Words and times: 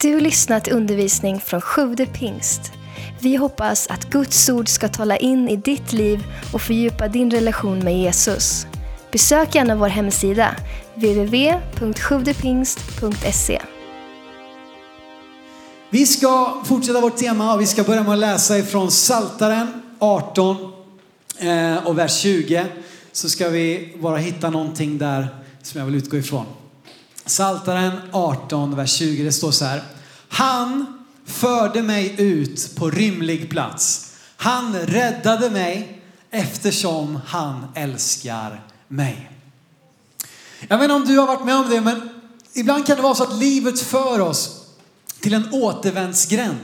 Du 0.00 0.14
har 0.14 0.20
lyssnat 0.20 0.64
till 0.64 0.72
undervisning 0.72 1.40
från 1.40 1.60
Sjude 1.60 2.06
pingst. 2.06 2.72
Vi 3.20 3.36
hoppas 3.36 3.86
att 3.86 4.10
Guds 4.10 4.48
ord 4.48 4.68
ska 4.68 4.88
tala 4.88 5.16
in 5.16 5.48
i 5.48 5.56
ditt 5.56 5.92
liv 5.92 6.24
och 6.52 6.62
fördjupa 6.62 7.08
din 7.08 7.30
relation 7.30 7.78
med 7.78 7.98
Jesus. 7.98 8.66
Besök 9.12 9.54
gärna 9.54 9.76
vår 9.76 9.88
hemsida, 9.88 10.56
www.sjuvdepingst.se. 10.94 13.62
Vi 15.90 16.06
ska 16.06 16.62
fortsätta 16.64 17.00
vårt 17.00 17.16
tema 17.16 17.54
och 17.54 17.60
vi 17.60 17.66
ska 17.66 17.82
börja 17.82 18.02
med 18.02 18.12
att 18.12 18.18
läsa 18.18 18.58
ifrån 18.58 18.90
Saltaren 18.90 19.82
18 19.98 20.56
eh, 21.38 21.86
och 21.86 21.98
vers 21.98 22.20
20. 22.20 22.66
Så 23.12 23.28
ska 23.28 23.48
vi 23.48 23.96
bara 24.00 24.16
hitta 24.16 24.50
någonting 24.50 24.98
där 24.98 25.28
som 25.62 25.80
jag 25.80 25.86
vill 25.86 25.94
utgå 25.94 26.16
ifrån. 26.16 26.46
Saltaren 27.26 27.92
18, 28.12 28.76
vers 28.76 28.92
20, 28.92 29.24
det 29.24 29.32
står 29.32 29.50
så 29.50 29.64
här. 29.64 29.82
Han 30.28 30.86
förde 31.26 31.82
mig 31.82 32.14
ut 32.18 32.76
på 32.76 32.90
rymlig 32.90 33.50
plats. 33.50 34.12
Han 34.36 34.74
räddade 34.74 35.50
mig 35.50 36.02
eftersom 36.30 37.20
han 37.26 37.66
älskar 37.74 38.62
mig. 38.88 39.30
Jag 40.68 40.78
vet 40.78 40.84
inte 40.84 40.94
om 40.94 41.04
du 41.04 41.18
har 41.18 41.26
varit 41.26 41.44
med 41.44 41.56
om 41.56 41.70
det, 41.70 41.80
men 41.80 42.08
ibland 42.54 42.86
kan 42.86 42.96
det 42.96 43.02
vara 43.02 43.14
så 43.14 43.22
att 43.22 43.38
livet 43.38 43.80
för 43.80 44.20
oss 44.20 44.66
till 45.20 45.34
en 45.34 45.52
återvändsgränd. 45.52 46.60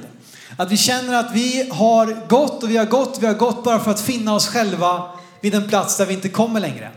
Att 0.57 0.71
vi 0.71 0.77
känner 0.77 1.15
att 1.15 1.35
vi 1.35 1.71
har 1.73 2.29
gått 2.29 2.63
och 2.63 2.71
vi 2.71 2.77
har 2.77 2.87
gått, 2.87 3.19
vi 3.21 3.27
har 3.27 3.35
gått 3.35 3.65
bara 3.65 3.81
för 3.81 3.91
att 3.91 4.01
finna 4.01 4.35
oss 4.35 4.49
själva 4.49 5.11
vid 5.41 5.55
en 5.55 5.69
plats 5.69 5.97
där 5.97 6.07
vi 6.07 6.15
inte 6.15 6.29
kommer 6.29 6.61
längre. 6.61 6.91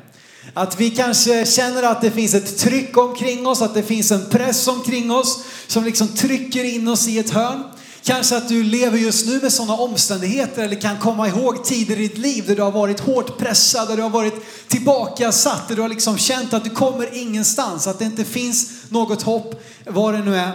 Att 0.58 0.80
vi 0.80 0.90
kanske 0.90 1.45
känner 1.45 1.84
att 1.84 2.02
det 2.02 2.12
finns 2.12 2.34
ett 2.34 2.58
tryck 2.58 2.98
omkring 2.98 3.48
oss, 3.48 3.62
att 3.62 3.73
det 3.73 3.84
finns 3.84 4.12
en 4.12 4.30
press 4.30 4.68
omkring 4.68 5.12
oss 5.12 5.44
som 5.68 5.84
liksom 5.84 6.08
trycker 6.08 6.63
in 6.63 6.88
oss 6.88 7.08
i 7.08 7.20
ett 7.20 7.30
hörn. 7.30 7.63
Kanske 8.04 8.38
att 8.38 8.50
du 8.50 8.63
lever 8.63 8.98
just 8.98 9.26
nu 9.26 9.40
med 9.41 9.54
sådana 9.54 9.74
omständigheter 9.74 10.63
eller 10.63 10.82
kan 10.82 10.99
komma 10.99 11.27
ihåg 11.27 11.63
tider 11.63 11.99
i 11.99 12.07
ditt 12.07 12.18
liv 12.18 12.48
där 12.48 12.55
du 12.55 12.62
har 12.62 12.71
varit 12.71 12.99
hårt 12.99 13.38
pressad, 13.38 13.88
där 13.88 13.96
du 13.96 14.02
har 14.02 14.10
varit 14.10 14.68
tillbakasatt, 14.68 15.68
där 15.68 15.76
du 15.76 15.82
har 15.82 15.90
liksom 15.90 16.18
känt 16.18 16.54
att 16.54 16.63
du 16.63 16.70
kommer 16.70 17.18
ingenstans, 17.18 17.88
att 17.88 17.99
det 17.99 18.05
inte 18.05 18.24
finns 18.24 18.70
något 18.90 19.22
hopp, 19.22 19.63
vad 19.85 20.13
det 20.13 20.20
nu 20.20 20.35
är. 20.35 20.51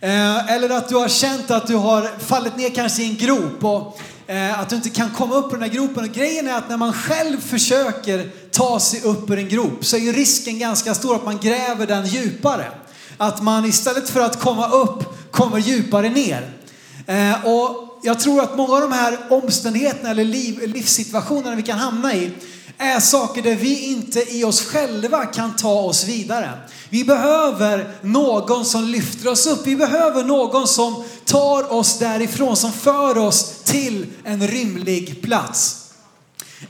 Eh, 0.00 0.52
eller 0.54 0.70
att 0.70 0.88
du 0.88 0.96
har 0.96 1.08
känt 1.08 1.50
att 1.50 1.66
du 1.66 1.76
har 1.76 2.10
fallit 2.18 2.56
ner 2.56 2.70
kanske 2.70 3.02
i 3.02 3.08
en 3.10 3.16
grop 3.16 3.64
och 3.64 4.00
eh, 4.28 4.60
att 4.60 4.70
du 4.70 4.76
inte 4.76 4.90
kan 4.90 5.10
komma 5.10 5.34
upp 5.34 5.52
ur 5.52 5.56
den 5.56 5.62
här 5.62 5.76
gropen. 5.76 6.04
Och 6.04 6.10
grejen 6.10 6.48
är 6.48 6.54
att 6.54 6.68
när 6.68 6.76
man 6.76 6.92
själv 6.92 7.40
försöker 7.40 8.30
ta 8.50 8.80
sig 8.80 9.00
upp 9.02 9.30
ur 9.30 9.38
en 9.38 9.48
grop 9.48 9.84
så 9.84 9.96
är 9.96 10.00
ju 10.00 10.12
risken 10.12 10.58
ganska 10.58 10.94
stor 10.94 11.14
att 11.14 11.24
man 11.24 11.38
gräver 11.38 11.86
den 11.86 12.06
djupare. 12.06 12.66
Att 13.16 13.42
man 13.42 13.64
istället 13.64 14.10
för 14.10 14.20
att 14.20 14.40
komma 14.40 14.68
upp 14.68 15.04
kommer 15.30 15.58
djupare 15.58 16.08
ner. 16.08 16.50
Eh, 17.06 17.46
och 17.46 18.00
jag 18.02 18.20
tror 18.20 18.42
att 18.42 18.56
många 18.56 18.74
av 18.74 18.80
de 18.80 18.92
här 18.92 19.18
omständigheterna 19.30 20.10
eller 20.10 20.24
liv, 20.24 20.72
livssituationerna 20.74 21.56
vi 21.56 21.62
kan 21.62 21.78
hamna 21.78 22.14
i 22.14 22.30
är 22.78 23.00
saker 23.00 23.42
där 23.42 23.54
vi 23.54 23.86
inte 23.86 24.36
i 24.36 24.44
oss 24.44 24.66
själva 24.66 25.26
kan 25.26 25.56
ta 25.56 25.80
oss 25.80 26.04
vidare. 26.04 26.50
Vi 26.90 27.04
behöver 27.04 27.94
någon 28.02 28.64
som 28.64 28.84
lyfter 28.84 29.28
oss 29.28 29.46
upp. 29.46 29.66
Vi 29.66 29.76
behöver 29.76 30.24
någon 30.24 30.66
som 30.66 31.04
tar 31.24 31.72
oss 31.72 31.98
därifrån, 31.98 32.56
som 32.56 32.72
för 32.72 33.18
oss 33.18 33.62
till 33.64 34.06
en 34.24 34.48
rymlig 34.48 35.22
plats. 35.22 35.84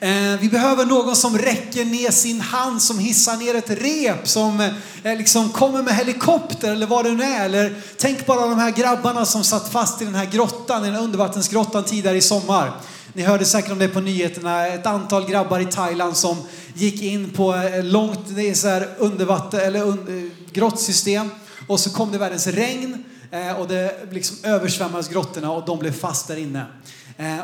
Eh, 0.01 0.41
vi 0.41 0.49
behöver 0.49 0.85
någon 0.85 1.17
som 1.17 1.39
räcker 1.39 1.85
ner 1.85 2.11
sin 2.11 2.41
hand, 2.41 2.83
som 2.83 2.99
hissar 2.99 3.37
ner 3.37 3.55
ett 3.55 3.71
rep, 3.71 4.29
som 4.29 4.61
eh, 5.03 5.17
liksom 5.17 5.49
kommer 5.49 5.83
med 5.83 5.95
helikopter 5.95 6.73
eller 6.73 6.87
vad 6.87 7.05
det 7.05 7.13
nu 7.13 7.25
är. 7.25 7.45
Eller 7.45 7.83
tänk 7.97 8.27
bara 8.27 8.41
de 8.41 8.59
här 8.59 8.71
grabbarna 8.71 9.25
som 9.25 9.45
satt 9.45 9.73
fast 9.73 10.03
i 10.03 10.05
den 10.05 10.15
här 10.15 10.27
grottan, 10.27 10.83
i 10.83 10.87
den 10.87 10.95
här 10.95 11.03
undervattensgrottan 11.03 11.85
tidigare 11.85 12.17
i 12.17 12.23
sommar. 12.23 12.73
Ni 13.13 13.23
hörde 13.23 13.45
säkert 13.45 13.73
om 13.73 13.79
det 13.79 13.89
på 13.89 14.01
nyheterna. 14.01 14.67
Ett 14.67 14.87
antal 14.87 15.27
grabbar 15.27 15.61
i 15.61 15.65
Thailand 15.65 16.17
som 16.17 16.37
gick 16.75 17.03
in 17.03 17.31
på 17.31 17.55
eh, 17.55 17.85
långt, 17.85 18.21
så 18.55 18.69
här 18.69 18.89
undervatten 18.99 19.61
eller 19.61 19.83
un, 19.83 20.27
eh, 20.27 20.53
grottsystem. 20.53 21.31
Och 21.67 21.81
så 21.81 21.91
kom 21.91 22.13
det 22.13 22.19
världens 22.19 22.47
regn 22.47 23.05
eh, 23.31 23.53
och 23.53 23.69
det 23.69 24.09
liksom 24.11 24.37
översvämmades 24.43 25.09
grottorna 25.09 25.53
och 25.53 25.65
de 25.67 25.79
blev 25.79 25.93
fast 25.93 26.29
där 26.29 26.37
inne. 26.37 26.65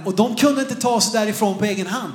Och 0.05 0.15
de 0.15 0.37
kunde 0.37 0.61
inte 0.61 0.75
ta 0.75 1.01
sig 1.01 1.21
därifrån 1.21 1.59
på 1.59 1.65
egen 1.65 1.87
hand. 1.87 2.13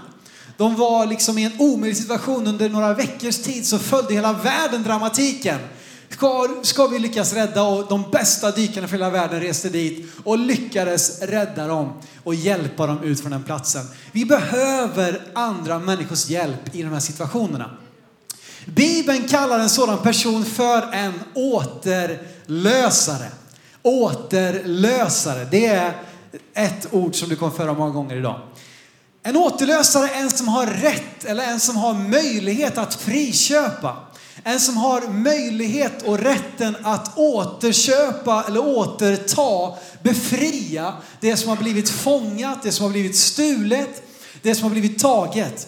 De 0.58 0.76
var 0.76 1.06
liksom 1.06 1.38
i 1.38 1.44
en 1.44 1.52
omöjlig 1.60 1.98
situation 1.98 2.48
under 2.48 2.70
några 2.70 2.94
veckors 2.94 3.38
tid 3.38 3.68
så 3.68 3.80
följde 3.80 4.14
hela 4.14 4.34
världen 4.34 4.84
dramatiken. 4.84 5.60
Ska, 6.10 6.48
ska 6.62 6.88
vi 6.88 7.00
lyckas 7.00 7.34
rädda 7.34 7.64
och 7.64 7.88
de 7.90 8.12
bästa 8.12 8.52
dykarna 8.52 8.88
för 8.88 8.96
hela 8.96 9.10
världen 9.10 9.42
reste 9.42 9.70
dit 9.70 10.06
och 10.24 10.40
lyckades 10.40 11.22
rädda 11.22 11.68
dem 11.68 11.94
och 12.24 12.36
hjälpa 12.36 12.88
dem 12.88 13.04
ut 13.04 13.22
från 13.22 13.32
den 13.32 13.44
platsen. 13.44 13.86
Vi 14.12 14.26
behöver 14.26 15.22
andra 15.34 15.80
människors 15.80 16.30
hjälp 16.30 16.76
i 16.76 16.84
de 16.84 16.90
här 16.90 17.00
situationerna. 17.00 17.78
Bibeln 18.66 19.28
kallar 19.28 19.60
en 19.60 19.70
sådan 19.70 19.98
person 19.98 20.46
för 20.46 20.94
en 20.94 21.14
återlösare. 21.34 23.32
Återlösare, 23.82 25.48
det 25.52 25.66
är 25.66 25.94
ett 26.54 26.88
ord 26.92 27.16
som 27.16 27.30
du 27.30 27.36
kommer 27.36 27.52
föra 27.52 27.74
många 27.74 27.92
gånger 27.92 28.16
idag. 28.16 28.42
En 29.24 29.38
återlösare 29.38 30.10
är 30.10 30.22
en 30.22 30.30
som 30.30 30.48
har 30.48 30.68
rätt 30.68 31.26
eller 31.26 31.44
en 31.44 31.60
som 31.60 31.76
har 31.76 31.94
möjlighet 31.94 32.78
att 32.78 32.96
friköpa. 32.96 33.98
En 34.44 34.60
som 34.60 34.78
har 34.78 35.08
möjlighet 35.08 36.04
och 36.04 36.20
rätten 36.20 36.76
att 36.84 37.18
återköpa 37.18 38.44
eller 38.48 38.68
återta, 38.68 39.78
befria 40.04 40.94
det 41.22 41.38
som 41.38 41.50
har 41.50 41.58
blivit 41.58 41.90
fångat, 41.90 42.64
det 42.64 42.72
som 42.72 42.84
har 42.86 42.92
blivit 42.92 43.16
stulet, 43.16 44.04
det 44.42 44.56
som 44.56 44.64
har 44.64 44.72
blivit 44.72 45.00
taget. 45.00 45.68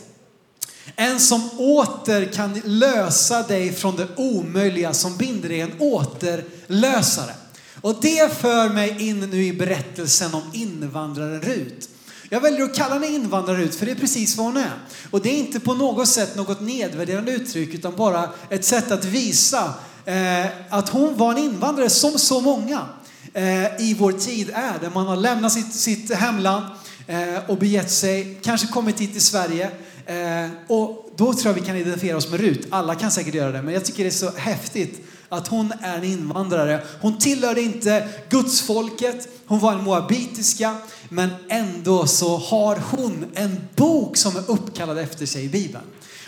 En 0.95 1.19
som 1.19 1.49
åter 1.59 2.25
kan 2.25 2.61
lösa 2.65 3.43
dig 3.43 3.73
från 3.73 3.95
det 3.95 4.07
omöjliga 4.17 4.93
som 4.93 5.17
binder 5.17 5.49
dig, 5.49 5.61
en 5.61 5.79
återlösare. 5.79 7.33
Och 7.81 7.95
det 8.01 8.37
för 8.37 8.69
mig 8.69 9.09
in 9.09 9.19
nu 9.19 9.45
i 9.45 9.53
berättelsen 9.53 10.33
om 10.33 10.43
invandraren 10.53 11.41
Rut. 11.41 11.89
Jag 12.33 12.41
väljer 12.41 12.63
att 12.63 12.75
kalla 12.75 12.93
henne 12.93 13.07
invandrare 13.07 13.63
ut 13.63 13.75
för 13.75 13.85
det 13.85 13.91
är 13.91 13.95
precis 13.95 14.37
vad 14.37 14.45
hon 14.45 14.57
är. 14.57 14.73
Och 15.11 15.21
det 15.21 15.29
är 15.29 15.39
inte 15.39 15.59
på 15.59 15.73
något 15.73 16.07
sätt 16.07 16.35
något 16.35 16.61
nedvärderande 16.61 17.31
uttryck 17.31 17.73
utan 17.73 17.95
bara 17.95 18.29
ett 18.49 18.65
sätt 18.65 18.91
att 18.91 19.05
visa 19.05 19.73
eh, 20.05 20.45
att 20.69 20.89
hon 20.89 21.17
var 21.17 21.31
en 21.31 21.37
invandrare 21.37 21.89
som 21.89 22.19
så 22.19 22.41
många 22.41 22.85
eh, 23.33 23.81
i 23.81 23.95
vår 23.99 24.11
tid 24.11 24.49
är. 24.53 24.79
Där 24.81 24.89
man 24.93 25.07
har 25.07 25.15
lämnat 25.15 25.51
sitt, 25.51 25.73
sitt 25.73 26.13
hemland 26.13 26.65
eh, 27.07 27.49
och 27.49 27.57
begett 27.57 27.91
sig, 27.91 28.39
kanske 28.41 28.67
kommit 28.67 28.99
hit 28.99 29.11
till 29.11 29.21
Sverige. 29.21 29.71
Eh, 30.05 30.49
och 30.67 31.11
då 31.15 31.33
tror 31.33 31.55
jag 31.55 31.61
vi 31.61 31.67
kan 31.67 31.75
identifiera 31.75 32.17
oss 32.17 32.31
med 32.31 32.39
Rut. 32.39 32.67
Alla 32.69 32.95
kan 32.95 33.11
säkert 33.11 33.33
göra 33.33 33.51
det, 33.51 33.61
men 33.61 33.73
jag 33.73 33.85
tycker 33.85 34.03
det 34.03 34.09
är 34.09 34.11
så 34.11 34.31
häftigt 34.31 35.07
att 35.31 35.47
hon 35.47 35.73
är 35.81 35.97
en 35.97 36.03
invandrare. 36.03 36.83
Hon 37.01 37.17
tillhörde 37.17 37.61
inte 37.61 38.07
gudsfolket, 38.29 39.27
hon 39.45 39.59
var 39.59 39.73
en 39.73 39.83
moabitiska, 39.83 40.75
men 41.09 41.29
ändå 41.49 42.07
så 42.07 42.37
har 42.37 42.81
hon 42.91 43.25
en 43.33 43.67
bok 43.75 44.17
som 44.17 44.35
är 44.35 44.51
uppkallad 44.51 44.97
efter 44.97 45.25
sig 45.25 45.45
i 45.45 45.49
Bibeln. 45.49 45.83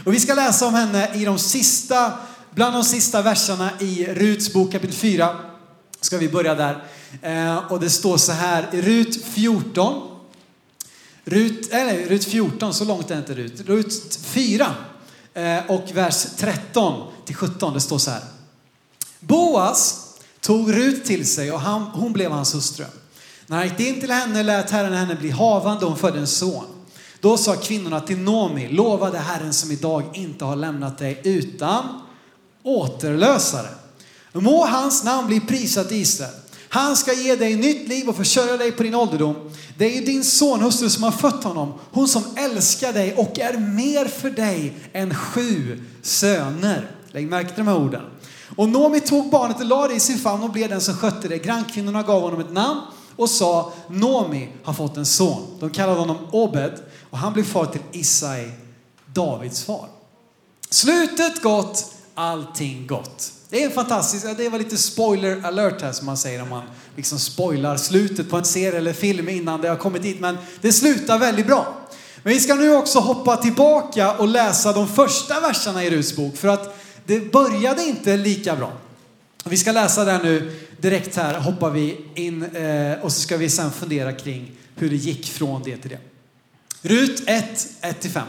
Och 0.05 0.13
vi 0.13 0.19
ska 0.19 0.33
läsa 0.33 0.67
om 0.67 0.73
henne 0.73 1.15
i 1.15 1.25
de 1.25 1.39
sista, 1.39 2.11
bland 2.51 2.75
de 2.75 2.83
sista 2.83 3.21
verserna 3.21 3.69
i 3.79 4.05
Ruts 4.05 4.53
bok 4.53 4.71
kapitel 4.71 4.95
4. 4.95 5.35
Ska 6.01 6.17
vi 6.17 6.29
börja 6.29 6.55
där. 6.55 6.83
Eh, 7.21 7.71
och 7.71 7.79
det 7.79 7.89
står 7.89 8.17
så 8.17 8.31
här 8.31 8.69
i 8.71 8.81
Rut 8.81 9.25
14. 9.25 10.01
Rut, 11.25 11.73
eh, 11.73 11.81
eller 11.81 12.09
Rut 12.09 12.25
14, 12.25 12.73
så 12.73 12.85
långt 12.85 13.11
är 13.11 13.17
inte 13.17 13.33
Rut. 13.33 13.61
Rut 13.67 14.19
4 14.21 14.67
eh, 15.33 15.57
och 15.67 15.91
vers 15.93 16.25
13 16.37 17.11
till 17.25 17.35
17. 17.35 17.73
Det 17.73 17.81
står 17.81 17.97
så 17.97 18.11
här. 18.11 18.21
Boas 19.27 19.99
tog 20.41 20.73
Rut 20.73 21.05
till 21.05 21.27
sig 21.27 21.51
och 21.51 21.59
han, 21.59 21.81
hon 21.81 22.13
blev 22.13 22.31
hans 22.31 22.55
hustru. 22.55 22.85
När 23.47 23.57
han 23.57 23.67
gick 23.67 23.79
in 23.79 23.99
till 23.99 24.11
henne 24.11 24.43
lät 24.43 24.71
Herren 24.71 24.93
henne 24.93 25.15
bli 25.15 25.29
havande 25.29 25.85
och 25.85 25.91
hon 25.91 25.99
födde 25.99 26.19
en 26.19 26.27
son. 26.27 26.65
Då 27.19 27.37
sa 27.37 27.55
kvinnorna 27.55 27.99
till 27.99 28.17
Nomi, 28.17 28.69
lovade 28.69 29.17
Herren 29.17 29.53
som 29.53 29.71
idag 29.71 30.03
inte 30.13 30.45
har 30.45 30.55
lämnat 30.55 30.97
dig 30.97 31.21
utan 31.23 32.01
återlösare. 32.63 33.69
Må 34.33 34.65
hans 34.65 35.03
namn 35.03 35.27
bli 35.27 35.39
prisat 35.39 35.91
i 35.91 35.95
Israel. 35.95 36.33
Han 36.69 36.95
ska 36.95 37.13
ge 37.13 37.35
dig 37.35 37.55
nytt 37.55 37.87
liv 37.87 38.09
och 38.09 38.15
försörja 38.15 38.57
dig 38.57 38.71
på 38.71 38.83
din 38.83 38.95
ålderdom. 38.95 39.35
Det 39.77 39.85
är 39.85 39.99
ju 39.99 40.05
din 40.05 40.23
sonhustru 40.23 40.89
som 40.89 41.03
har 41.03 41.11
fött 41.11 41.43
honom, 41.43 41.73
hon 41.91 42.07
som 42.07 42.23
älskar 42.35 42.93
dig 42.93 43.13
och 43.13 43.39
är 43.39 43.57
mer 43.57 44.05
för 44.05 44.29
dig 44.29 44.77
än 44.93 45.15
sju 45.15 45.83
söner. 46.01 46.91
Lägg 47.13 47.27
märke 47.27 47.49
till 47.49 47.65
de 47.65 47.71
här 47.71 47.77
orden. 47.77 48.01
Och 48.55 48.69
Nomi 48.69 48.99
tog 48.99 49.29
barnet 49.29 49.59
och 49.59 49.65
lade 49.65 49.87
det 49.87 49.93
i 49.93 49.99
sin 49.99 50.17
famn 50.17 50.43
och 50.43 50.49
blev 50.49 50.69
den 50.69 50.81
som 50.81 50.95
skötte 50.95 51.27
det. 51.27 51.37
Grannkvinnorna 51.37 52.03
gav 52.03 52.21
honom 52.21 52.39
ett 52.39 52.53
namn 52.53 52.81
och 53.15 53.29
sa 53.29 53.73
Nomi 53.87 54.49
har 54.63 54.73
fått 54.73 54.97
en 54.97 55.05
son. 55.05 55.57
De 55.59 55.69
kallade 55.69 55.99
honom 55.99 56.17
Obed 56.31 56.79
och 57.09 57.17
han 57.17 57.33
blev 57.33 57.43
far 57.43 57.65
till 57.65 57.81
Isai, 57.91 58.51
Davids 59.05 59.63
far. 59.63 59.87
Slutet 60.69 61.41
gott, 61.41 61.93
allting 62.15 62.87
gott. 62.87 63.31
Det 63.49 63.63
är 63.63 63.69
fantastiskt, 63.69 64.37
det 64.37 64.49
var 64.49 64.59
lite 64.59 64.77
spoiler 64.77 65.45
alert 65.45 65.81
här 65.81 65.91
som 65.91 66.05
man 66.05 66.17
säger 66.17 66.41
om 66.41 66.49
man 66.49 66.63
liksom 66.95 67.19
spoilar 67.19 67.77
slutet 67.77 68.29
på 68.29 68.37
en 68.37 68.45
serie 68.45 68.77
eller 68.77 68.93
film 68.93 69.29
innan 69.29 69.61
det 69.61 69.67
har 69.67 69.75
kommit 69.75 70.01
dit. 70.01 70.19
Men 70.19 70.37
det 70.61 70.73
slutar 70.73 71.19
väldigt 71.19 71.47
bra. 71.47 71.73
Men 72.23 72.33
vi 72.33 72.39
ska 72.39 72.55
nu 72.55 72.75
också 72.75 72.99
hoppa 72.99 73.37
tillbaka 73.37 74.11
och 74.11 74.27
läsa 74.27 74.73
de 74.73 74.87
första 74.87 75.39
verserna 75.39 75.83
i 75.83 75.89
Ruts 75.89 76.15
bok 76.15 76.37
för 76.37 76.47
att 76.47 76.79
det 77.05 77.31
började 77.31 77.83
inte 77.83 78.17
lika 78.17 78.55
bra. 78.55 78.71
Vi 79.43 79.57
ska 79.57 79.71
läsa 79.71 80.05
det 80.05 80.17
nu 80.23 80.59
direkt 80.77 81.15
här, 81.15 81.39
hoppar 81.39 81.69
vi 81.69 81.97
in 82.15 82.43
eh, 82.43 82.99
och 83.01 83.11
så 83.11 83.21
ska 83.21 83.37
vi 83.37 83.49
sen 83.49 83.71
fundera 83.71 84.13
kring 84.13 84.51
hur 84.75 84.89
det 84.89 84.95
gick 84.95 85.25
från 85.25 85.63
det 85.63 85.77
till 85.77 85.89
det. 85.89 85.99
Rut 86.81 87.23
1, 87.25 87.67
1-5. 87.81 88.21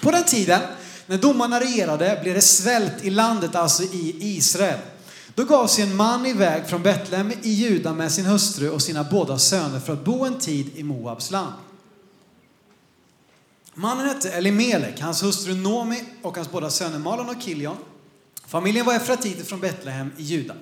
På 0.00 0.10
den 0.10 0.24
tiden 0.24 0.60
när 1.06 1.18
domarna 1.18 1.60
regerade 1.60 2.18
blev 2.22 2.34
det 2.34 2.40
svält 2.40 3.04
i 3.04 3.10
landet, 3.10 3.54
alltså 3.54 3.82
i 3.82 4.16
Israel. 4.20 4.78
Då 5.34 5.44
gav 5.44 5.66
sig 5.66 5.84
en 5.84 5.96
man 5.96 6.26
iväg 6.26 6.66
från 6.66 6.82
Betlehem 6.82 7.32
i 7.42 7.50
Juda 7.50 7.92
med 7.92 8.12
sin 8.12 8.24
hustru 8.24 8.70
och 8.70 8.82
sina 8.82 9.04
båda 9.04 9.38
söner 9.38 9.80
för 9.80 9.92
att 9.92 10.04
bo 10.04 10.24
en 10.24 10.38
tid 10.38 10.70
i 10.74 10.82
Moabs 10.82 11.30
land. 11.30 11.52
Mannen 13.76 14.08
hette 14.08 14.30
Elimelek, 14.30 15.00
hans 15.00 15.22
hustru 15.22 15.54
Nomi 15.54 16.04
och 16.22 16.36
hans 16.36 16.50
båda 16.50 16.70
söner 16.70 16.98
Malon 16.98 17.28
och 17.28 17.42
Kilion. 17.42 17.76
Familjen 18.46 18.86
var 18.86 18.94
efratiter 18.94 19.44
från 19.44 19.60
Betlehem 19.60 20.10
i 20.18 20.22
Juda. 20.22 20.54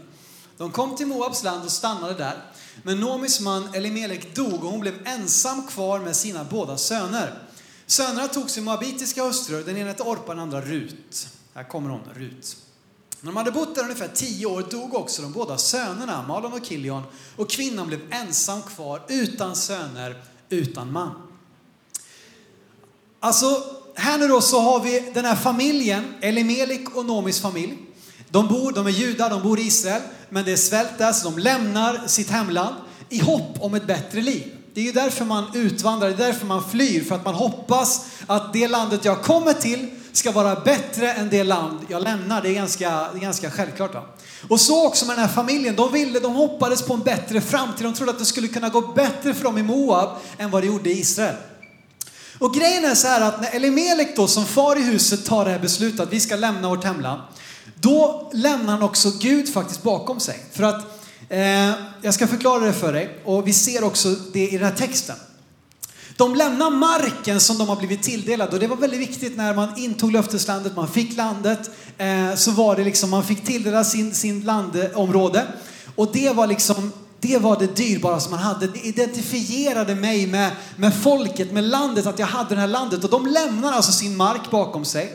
De 0.57 0.71
kom 0.71 0.97
till 0.97 1.07
Moabs 1.07 1.43
land 1.43 1.65
och 1.65 1.73
stannade 1.73 2.15
där. 2.15 2.37
Men 2.83 3.01
Nomis 3.01 3.41
man 3.41 3.75
Elimelek 3.75 4.35
dog 4.35 4.65
och 4.65 4.71
hon 4.71 4.81
blev 4.81 5.07
ensam 5.07 5.67
kvar 5.67 6.01
med 6.01 6.17
sina 6.17 6.45
båda 6.45 6.79
söner. 6.79 7.35
Sönerna 7.87 8.29
tog 8.29 8.51
sin 8.51 8.65
moabitiska 8.65 9.25
hustrur, 9.25 9.65
den 9.65 9.77
ena 9.77 9.89
hette 9.89 10.03
Orpa, 10.03 10.35
den 10.35 10.43
andra 10.43 10.61
Rut. 10.61 11.29
Här 11.55 11.69
kommer 11.69 11.91
hon, 11.91 12.01
Rut. 12.15 12.57
När 13.21 13.27
de 13.27 13.37
hade 13.37 13.53
bott 13.53 13.75
där 13.75 13.83
ungefär 13.83 14.09
tio 14.09 14.47
år 14.47 14.67
dog 14.71 14.95
också 14.95 15.23
de 15.23 15.33
båda 15.33 15.59
sönerna, 15.59 16.25
Malon 16.29 16.53
och 16.53 16.65
Kilion, 16.65 17.03
och 17.37 17.51
kvinnan 17.51 17.87
blev 17.87 18.01
ensam 18.11 18.63
kvar 18.63 19.03
utan 19.09 19.57
söner, 19.57 20.23
utan 20.49 20.93
man. 20.93 21.32
Alltså, 23.25 23.63
här 23.95 24.19
nu 24.19 24.29
då 24.29 24.41
så 24.41 24.61
har 24.61 24.81
vi 24.81 25.11
den 25.15 25.25
här 25.25 25.37
familjen, 25.37 26.15
Elimelik 26.21 26.97
och 26.97 27.07
Nomis 27.07 27.41
familj. 27.41 27.79
De 28.31 28.49
bor, 28.49 28.73
de 28.73 28.87
är 28.87 28.91
judar, 28.91 29.31
de 29.31 29.43
bor 29.43 29.59
i 29.59 29.63
Israel, 29.63 30.03
men 30.29 30.45
det 30.45 30.53
är 30.53 30.57
svält 30.57 30.99
där 30.99 31.13
så 31.13 31.31
de 31.31 31.39
lämnar 31.39 32.07
sitt 32.07 32.31
hemland 32.31 32.75
i 33.09 33.19
hopp 33.19 33.57
om 33.61 33.75
ett 33.75 33.87
bättre 33.87 34.21
liv. 34.21 34.57
Det 34.75 34.81
är 34.81 34.85
ju 34.85 34.93
därför 34.93 35.25
man 35.25 35.45
utvandrar, 35.55 36.09
det 36.09 36.15
är 36.15 36.27
därför 36.27 36.47
man 36.47 36.71
flyr, 36.71 37.05
för 37.05 37.15
att 37.15 37.25
man 37.25 37.35
hoppas 37.35 38.07
att 38.27 38.53
det 38.53 38.69
landet 38.69 39.05
jag 39.05 39.23
kommer 39.23 39.53
till 39.53 39.91
ska 40.13 40.33
vara 40.33 40.61
bättre 40.61 41.13
än 41.13 41.29
det 41.31 41.45
land 41.45 41.79
jag 41.89 42.03
lämnar. 42.03 42.43
Det 42.43 42.49
är 42.49 42.55
ganska, 42.55 42.91
det 42.91 43.19
är 43.19 43.21
ganska 43.21 43.51
självklart. 43.51 43.95
Va? 43.95 44.03
Och 44.49 44.61
så 44.61 44.87
också 44.87 45.07
med 45.07 45.17
den 45.17 45.25
här 45.25 45.35
familjen. 45.35 45.77
De 45.77 45.93
ville, 45.93 46.21
de 46.21 46.35
hoppades 46.35 46.83
på 46.83 46.95
en 46.95 47.01
bättre 47.01 47.41
framtid. 47.41 47.87
De 47.87 47.95
trodde 47.95 48.13
att 48.13 48.19
det 48.19 48.25
skulle 48.25 48.49
kunna 48.49 48.69
gå 48.69 48.81
bättre 48.81 49.35
för 49.35 49.45
dem 49.45 49.59
i 49.59 49.63
Moab 49.63 50.09
än 50.39 50.51
vad 50.51 50.63
det 50.63 50.67
gjorde 50.67 50.91
i 50.91 51.01
Israel. 51.01 51.35
Och 52.43 52.55
grejen 52.55 52.85
är 52.85 52.95
så 52.95 53.07
här 53.07 53.21
att 53.21 53.41
när 53.41 53.51
Elimelek 53.57 54.17
då 54.17 54.27
som 54.27 54.47
far 54.47 54.77
i 54.77 54.83
huset 54.83 55.25
tar 55.25 55.45
det 55.45 55.51
här 55.51 55.59
beslutet 55.59 56.01
att 56.01 56.13
vi 56.13 56.21
ska 56.21 56.37
lämna 56.37 56.69
vårt 56.69 56.85
hemland. 56.85 57.23
Då 57.81 58.31
lämnar 58.33 58.73
han 58.73 58.83
också 58.83 59.11
Gud 59.21 59.53
faktiskt 59.53 59.83
bakom 59.83 60.21
sig. 60.21 60.39
För 60.53 60.63
att, 60.63 60.85
eh, 61.29 61.71
jag 62.03 62.15
ska 62.15 62.27
förklara 62.27 62.65
det 62.65 62.73
för 62.73 62.93
dig 62.93 63.21
och 63.25 63.49
vi 63.49 63.53
ser 63.53 63.85
också 63.85 64.15
det 64.33 64.49
i 64.49 64.59
den 64.59 64.69
här 64.69 64.77
texten. 64.77 65.17
De 66.17 66.35
lämnar 66.35 66.71
marken 66.71 67.41
som 67.41 67.59
de 67.59 67.69
har 67.69 67.77
blivit 67.77 68.03
tilldelade 68.03 68.53
och 68.53 68.59
det 68.59 68.67
var 68.67 68.77
väldigt 68.77 69.01
viktigt 69.01 69.37
när 69.37 69.55
man 69.55 69.79
intog 69.79 70.13
löfteslandet, 70.13 70.77
man 70.77 70.89
fick 70.89 71.17
landet, 71.17 71.71
eh, 71.99 72.35
så 72.35 72.51
var 72.51 72.77
det 72.77 72.85
liksom, 72.85 73.11
man 73.11 73.25
fick 73.25 73.45
tilldela 73.45 73.85
sin, 73.85 74.15
sin 74.15 74.41
landområde. 74.41 75.47
Och 75.97 76.13
det 76.13 76.31
var 76.31 76.47
liksom 76.47 76.93
det 77.23 77.39
var 77.39 77.59
det 77.59 77.77
dyrbara 77.77 78.21
som 78.21 78.31
man 78.31 78.41
hade. 78.41 78.67
Det 78.67 78.79
identifierade 78.79 79.95
mig 79.95 80.27
med, 80.27 80.51
med 80.77 80.95
folket, 80.95 81.53
med 81.53 81.65
landet, 81.65 82.07
att 82.07 82.19
jag 82.19 82.27
hade 82.27 82.55
det 82.55 82.61
här 82.61 82.69
landet. 82.69 83.05
Och 83.05 83.11
de 83.11 83.27
lämnar 83.27 83.73
alltså 83.73 83.93
sin 83.93 84.17
mark 84.17 84.51
bakom 84.51 84.85
sig. 84.85 85.15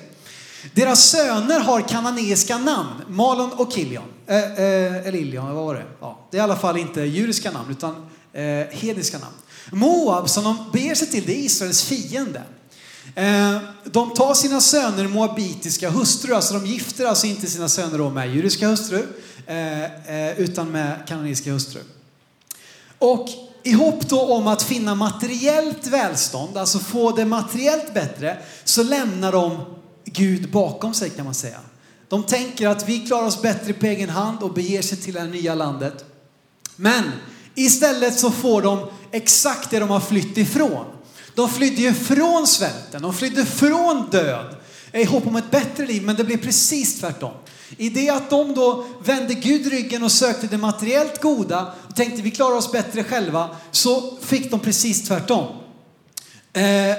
Deras 0.74 1.10
söner 1.10 1.60
har 1.60 1.82
kananeiska 1.82 2.58
namn, 2.58 3.02
Malon 3.08 3.52
och 3.52 3.74
Kilion. 3.74 4.04
Eh, 4.28 4.36
eh, 4.38 5.08
eller 5.08 5.16
Ilion, 5.16 5.56
vad 5.56 5.66
var 5.66 5.76
det? 5.76 5.86
Ja, 6.02 6.28
det 6.32 6.38
är 6.38 6.40
i 6.40 6.44
alla 6.44 6.56
fall 6.56 6.78
inte 6.78 7.02
judiska 7.02 7.52
namn, 7.52 7.72
utan 7.72 7.96
eh, 8.34 8.78
hedniska 8.78 9.18
namn. 9.18 9.36
Moab, 9.72 10.30
som 10.30 10.44
de 10.44 10.58
beger 10.74 10.96
sig 10.96 11.08
till, 11.08 11.24
det 11.26 11.36
är 11.36 11.40
Israels 11.46 11.84
fiende. 11.84 12.42
Eh, 13.16 13.58
de 13.84 14.14
tar 14.14 14.34
sina 14.34 14.62
söner 14.62 15.08
moabitiska 15.08 15.90
hustrur, 15.90 16.36
alltså 16.36 16.54
de 16.54 16.66
gifter 16.66 17.06
alltså 17.06 17.28
inte 17.28 17.48
sina 17.48 17.70
söner 17.70 18.10
med 18.10 18.36
judiska 18.36 18.68
hustrur, 18.68 19.08
eh, 19.48 19.84
eh, 19.84 20.40
utan 20.40 20.72
med 20.72 20.98
kananeiska 21.08 21.52
hustrur. 21.52 21.84
Och 23.00 23.30
i 23.64 23.72
hopp 23.72 24.10
då 24.10 24.22
om 24.22 24.48
att 24.48 24.64
finna 24.64 24.96
materiellt 24.96 25.88
välstånd, 25.88 26.58
alltså 26.58 26.80
få 26.80 27.12
det 27.12 27.26
materiellt 27.26 27.94
bättre, 27.94 28.38
så 28.64 28.84
lämnar 28.84 29.32
de 29.32 29.58
Gud 30.06 30.52
bakom 30.52 30.94
sig 30.94 31.10
kan 31.10 31.26
man 31.26 31.34
säga. 31.34 31.60
De 32.10 32.24
tänker 32.24 32.68
att 32.68 32.90
vi 32.90 33.00
klarar 33.00 33.28
oss 33.28 33.42
bättre 33.42 33.74
på 33.74 33.86
egen 33.86 34.10
hand 34.10 34.44
och 34.44 34.54
beger 34.54 34.82
sig 34.82 34.98
till 34.98 35.14
det 35.14 35.20
här 35.20 35.28
nya 35.28 35.56
landet. 35.56 36.06
Men 36.76 37.04
istället 37.56 38.20
så 38.20 38.32
får 38.32 38.62
de 38.62 38.88
exakt 39.12 39.70
det 39.70 39.80
de 39.80 39.90
har 39.90 40.00
flytt 40.00 40.38
ifrån. 40.38 40.86
De 41.36 41.50
flydde 41.50 41.82
ju 41.82 41.94
från 41.94 42.48
svälten, 42.48 43.02
de 43.02 43.14
flydde 43.14 43.46
från 43.46 44.10
död 44.10 44.57
i 44.94 45.04
hopp 45.04 45.28
om 45.28 45.36
ett 45.36 45.52
bättre 45.52 45.86
liv, 45.86 46.04
men 46.04 46.16
det 46.16 46.24
blev 46.24 46.38
precis 46.38 47.00
tvärtom. 47.00 47.34
I 47.78 47.90
det 47.90 48.10
att 48.10 48.30
de 48.30 48.54
då 48.54 48.86
vände 49.04 49.34
Gud 49.34 49.68
ryggen 49.68 50.04
och 50.04 50.12
sökte 50.12 50.48
det 50.48 50.58
materiellt 50.58 51.22
goda 51.22 51.74
och 51.90 51.96
tänkte 51.96 52.22
vi 52.22 52.32
klarar 52.32 52.56
oss 52.56 52.72
bättre 52.72 53.04
själva, 53.04 53.50
så 53.72 54.18
fick 54.22 54.52
de 54.52 54.60
precis 54.60 55.08
tvärtom. 55.08 55.48
Eh, 56.54 56.98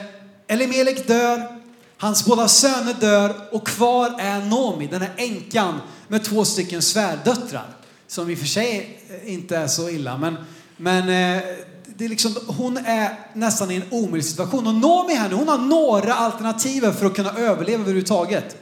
Elimelek 0.49 1.07
dör, 1.07 1.61
hans 1.97 2.25
båda 2.25 2.49
söner 2.49 2.95
dör 3.01 3.35
och 3.53 3.67
kvar 3.67 4.15
är 4.19 4.41
Nomi, 4.41 4.87
den 4.87 5.03
här 5.03 5.13
änkan 5.17 5.81
med 6.09 6.25
två 6.25 6.45
stycken 6.45 6.83
svärdöttrar. 6.83 7.77
Som 8.07 8.31
i 8.31 8.35
och 8.35 8.39
för 8.39 8.47
sig 8.47 9.01
inte 9.25 9.57
är 9.57 9.67
så 9.67 9.89
illa, 9.89 10.19
men, 10.19 10.37
men 10.77 11.37
eh, 11.37 11.43
det 11.99 12.05
är 12.05 12.09
liksom, 12.09 12.37
hon 12.47 12.77
är 12.77 13.19
nästan 13.33 13.71
i 13.71 13.75
en 13.75 13.83
omöjlig 13.91 14.25
situation. 14.25 14.67
Och 14.67 14.75
Nomi 14.75 15.15
här 15.15 15.29
nu, 15.29 15.35
hon 15.35 15.49
har 15.49 15.59
några 15.59 16.15
alternativ 16.15 16.93
för 16.93 17.07
att 17.07 17.15
kunna 17.15 17.33
överleva 17.33 17.83
överhuvudtaget. 17.83 18.57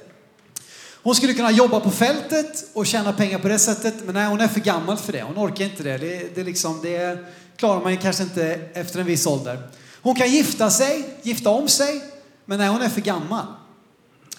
Hon 1.03 1.15
skulle 1.15 1.35
kunna 1.35 1.51
jobba 1.51 1.81
på 1.81 1.91
fältet 1.91 2.65
och 2.73 2.87
tjäna 2.87 3.13
pengar 3.13 3.39
på 3.39 3.49
det 3.49 3.59
sättet, 3.59 3.95
men 4.05 4.15
nej, 4.15 4.27
hon 4.27 4.41
är 4.41 4.49
för 4.49 4.61
gammal 4.61 4.97
för 4.97 5.13
det. 5.13 5.23
Hon 5.23 5.39
orkar 5.39 5.65
inte 5.65 5.83
det. 5.83 5.99
Det, 5.99 6.35
det, 6.35 6.45
liksom, 6.45 6.81
det 6.83 7.25
klarar 7.57 7.83
man 7.83 7.97
kanske 7.97 8.23
inte 8.23 8.45
efter 8.75 9.01
en 9.01 9.07
viss 9.07 9.27
ålder. 9.27 9.69
Hon 10.03 10.15
kan 10.15 10.31
gifta 10.31 10.71
sig, 10.71 11.05
gifta 11.23 11.51
om 11.51 11.69
sig, 11.69 12.03
men 12.45 12.59
nej, 12.59 12.69
hon 12.69 12.83
är 12.83 12.89
för 12.89 13.01
gammal. 13.01 13.47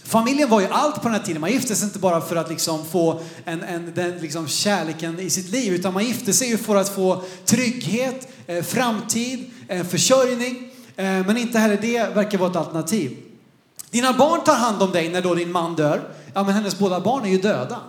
Familjen 0.07 0.49
var 0.49 0.61
ju 0.61 0.67
allt 0.67 0.95
på 0.95 1.01
den 1.01 1.13
här 1.13 1.23
tiden. 1.23 1.41
Man 1.41 1.51
gifte 1.51 1.75
sig 1.75 1.85
inte 1.85 1.99
bara 1.99 2.21
för 2.21 2.35
att 2.35 2.49
liksom 2.49 2.85
få 2.85 3.21
en, 3.45 3.63
en, 3.63 3.91
den 3.95 4.17
liksom 4.17 4.47
kärleken 4.47 5.19
i 5.19 5.29
sitt 5.29 5.51
liv, 5.51 5.73
utan 5.73 5.93
man 5.93 6.05
gifte 6.05 6.33
sig 6.33 6.49
ju 6.49 6.57
för 6.57 6.75
att 6.75 6.89
få 6.89 7.23
trygghet, 7.45 8.27
eh, 8.47 8.63
framtid, 8.63 9.51
eh, 9.67 9.85
försörjning. 9.85 10.71
Eh, 10.95 11.05
men 11.05 11.37
inte 11.37 11.59
heller 11.59 11.77
det 11.81 12.15
verkar 12.15 12.37
vara 12.37 12.49
ett 12.49 12.55
alternativ. 12.55 13.17
Dina 13.89 14.13
barn 14.13 14.43
tar 14.43 14.55
hand 14.55 14.81
om 14.81 14.91
dig 14.91 15.09
när 15.09 15.21
då 15.21 15.35
din 15.35 15.51
man 15.51 15.75
dör. 15.75 16.01
Ja, 16.33 16.43
men 16.43 16.53
hennes 16.53 16.79
båda 16.79 16.99
barn 16.99 17.25
är 17.25 17.29
ju 17.29 17.41
döda. 17.41 17.79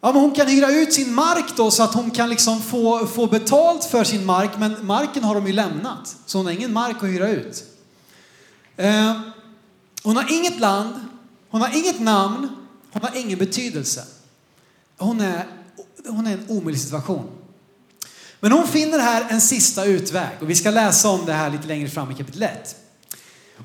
Ja, 0.00 0.12
men 0.12 0.22
hon 0.22 0.32
kan 0.32 0.46
hyra 0.46 0.70
ut 0.70 0.92
sin 0.92 1.14
mark 1.14 1.56
då 1.56 1.70
så 1.70 1.82
att 1.82 1.94
hon 1.94 2.10
kan 2.10 2.30
liksom 2.30 2.62
få, 2.62 3.06
få 3.06 3.26
betalt 3.26 3.84
för 3.84 4.04
sin 4.04 4.26
mark, 4.26 4.50
men 4.58 4.86
marken 4.86 5.24
har 5.24 5.34
de 5.34 5.46
ju 5.46 5.52
lämnat. 5.52 6.16
Så 6.26 6.38
hon 6.38 6.46
har 6.46 6.52
ingen 6.52 6.72
mark 6.72 6.96
att 6.96 7.08
hyra 7.08 7.28
ut. 7.28 7.64
Eh, 8.76 9.20
hon 10.02 10.16
har 10.16 10.32
inget 10.32 10.60
land, 10.60 10.94
hon 11.50 11.60
har 11.60 11.76
inget 11.76 12.00
namn, 12.00 12.48
hon 12.92 13.02
har 13.02 13.16
ingen 13.16 13.38
betydelse. 13.38 14.04
Hon 14.98 15.20
är, 15.20 15.46
hon 16.06 16.26
är 16.26 16.32
en 16.32 16.44
omöjlig 16.48 16.80
situation. 16.80 17.30
Men 18.40 18.52
hon 18.52 18.68
finner 18.68 18.98
här 18.98 19.26
en 19.30 19.40
sista 19.40 19.84
utväg 19.84 20.30
och 20.40 20.50
vi 20.50 20.54
ska 20.54 20.70
läsa 20.70 21.08
om 21.08 21.26
det 21.26 21.32
här 21.32 21.50
lite 21.50 21.66
längre 21.66 21.88
fram 21.88 22.10
i 22.10 22.14
kapitel 22.14 22.42
1. 22.42 22.76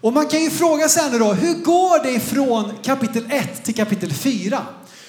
Och 0.01 0.13
man 0.13 0.27
kan 0.27 0.43
ju 0.43 0.49
fråga 0.49 0.89
sig 0.89 1.11
nu 1.11 1.19
då, 1.19 1.33
hur 1.33 1.53
går 1.53 2.03
det 2.03 2.11
ifrån 2.11 2.73
kapitel 2.83 3.31
1 3.31 3.63
till 3.63 3.75
kapitel 3.75 4.13
4? 4.13 4.65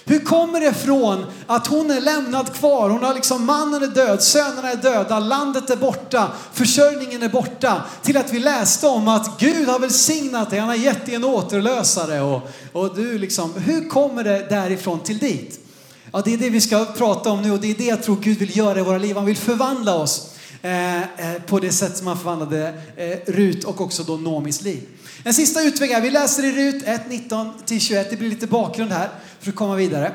Hur 0.09 0.19
kommer 0.19 0.61
det 0.61 0.75
från 0.75 1.27
att 1.47 1.67
hon 1.67 1.91
är 1.91 2.01
lämnad 2.01 2.53
kvar? 2.55 2.91
Hon 2.91 3.05
har 3.05 3.15
liksom, 3.15 3.47
mannen 3.47 3.83
är 3.83 3.87
död, 3.87 4.23
sönerna 4.23 4.73
är 4.73 4.77
döda, 4.77 5.19
landet 5.19 5.71
är 5.71 5.77
borta, 5.77 6.33
försörjningen 6.53 7.23
är 7.23 7.29
borta. 7.29 7.83
Till 8.03 8.17
att 8.17 8.33
vi 8.33 8.39
läste 8.39 8.87
om 8.87 9.09
att 9.09 9.41
Gud 9.41 9.69
har 9.69 9.79
välsignat 9.79 10.51
dig, 10.51 10.59
han 10.59 10.69
har 10.69 10.77
gett 10.77 11.07
dig 11.07 11.15
en 11.15 11.25
återlösare. 11.25 12.21
Och, 12.21 12.51
och 12.73 12.97
du 12.97 13.19
liksom, 13.19 13.55
hur 13.57 13.89
kommer 13.89 14.25
det 14.25 14.47
därifrån 14.51 15.01
till 15.01 15.19
dit? 15.19 15.61
Ja, 16.13 16.23
det 16.25 16.35
är 16.35 16.39
det 16.39 16.51
vi 16.51 16.61
ska 16.61 16.85
prata 16.85 17.31
om 17.31 17.43
nu 17.43 17.53
och 17.53 17.61
det 17.61 17.71
är 17.71 17.75
det 17.75 17.87
jag 17.87 18.03
tror 18.03 18.17
Gud 18.17 18.39
vill 18.39 18.57
göra 18.57 18.79
i 18.79 18.83
våra 18.83 18.99
liv. 18.99 19.17
Han 19.17 19.25
vill 19.25 19.37
förvandla 19.37 19.95
oss 19.95 20.35
eh, 20.63 20.97
eh 20.99 21.43
på 21.47 21.59
det 21.59 21.73
sätt 21.73 21.97
som 21.97 22.07
han 22.07 22.19
förvandlade 22.19 22.75
eh, 22.97 23.33
Rut 23.33 23.65
och 23.65 23.81
också 23.81 24.03
då 24.03 24.17
Nomis 24.17 24.63
liv. 24.63 24.83
En 25.23 25.35
sista 25.35 25.63
utväg 25.63 25.91
är, 25.91 26.01
vi 26.01 26.11
läser 26.11 26.45
i 26.45 26.53
Rut 26.53 26.83
1, 26.87 27.03
19-21, 27.09 28.07
det 28.11 28.17
blir 28.17 28.29
lite 28.29 28.47
bakgrund 28.47 28.93
här 28.93 29.11
för 29.41 29.51
att 29.51 29.57
komma 29.57 29.75
vidare. 29.75 30.13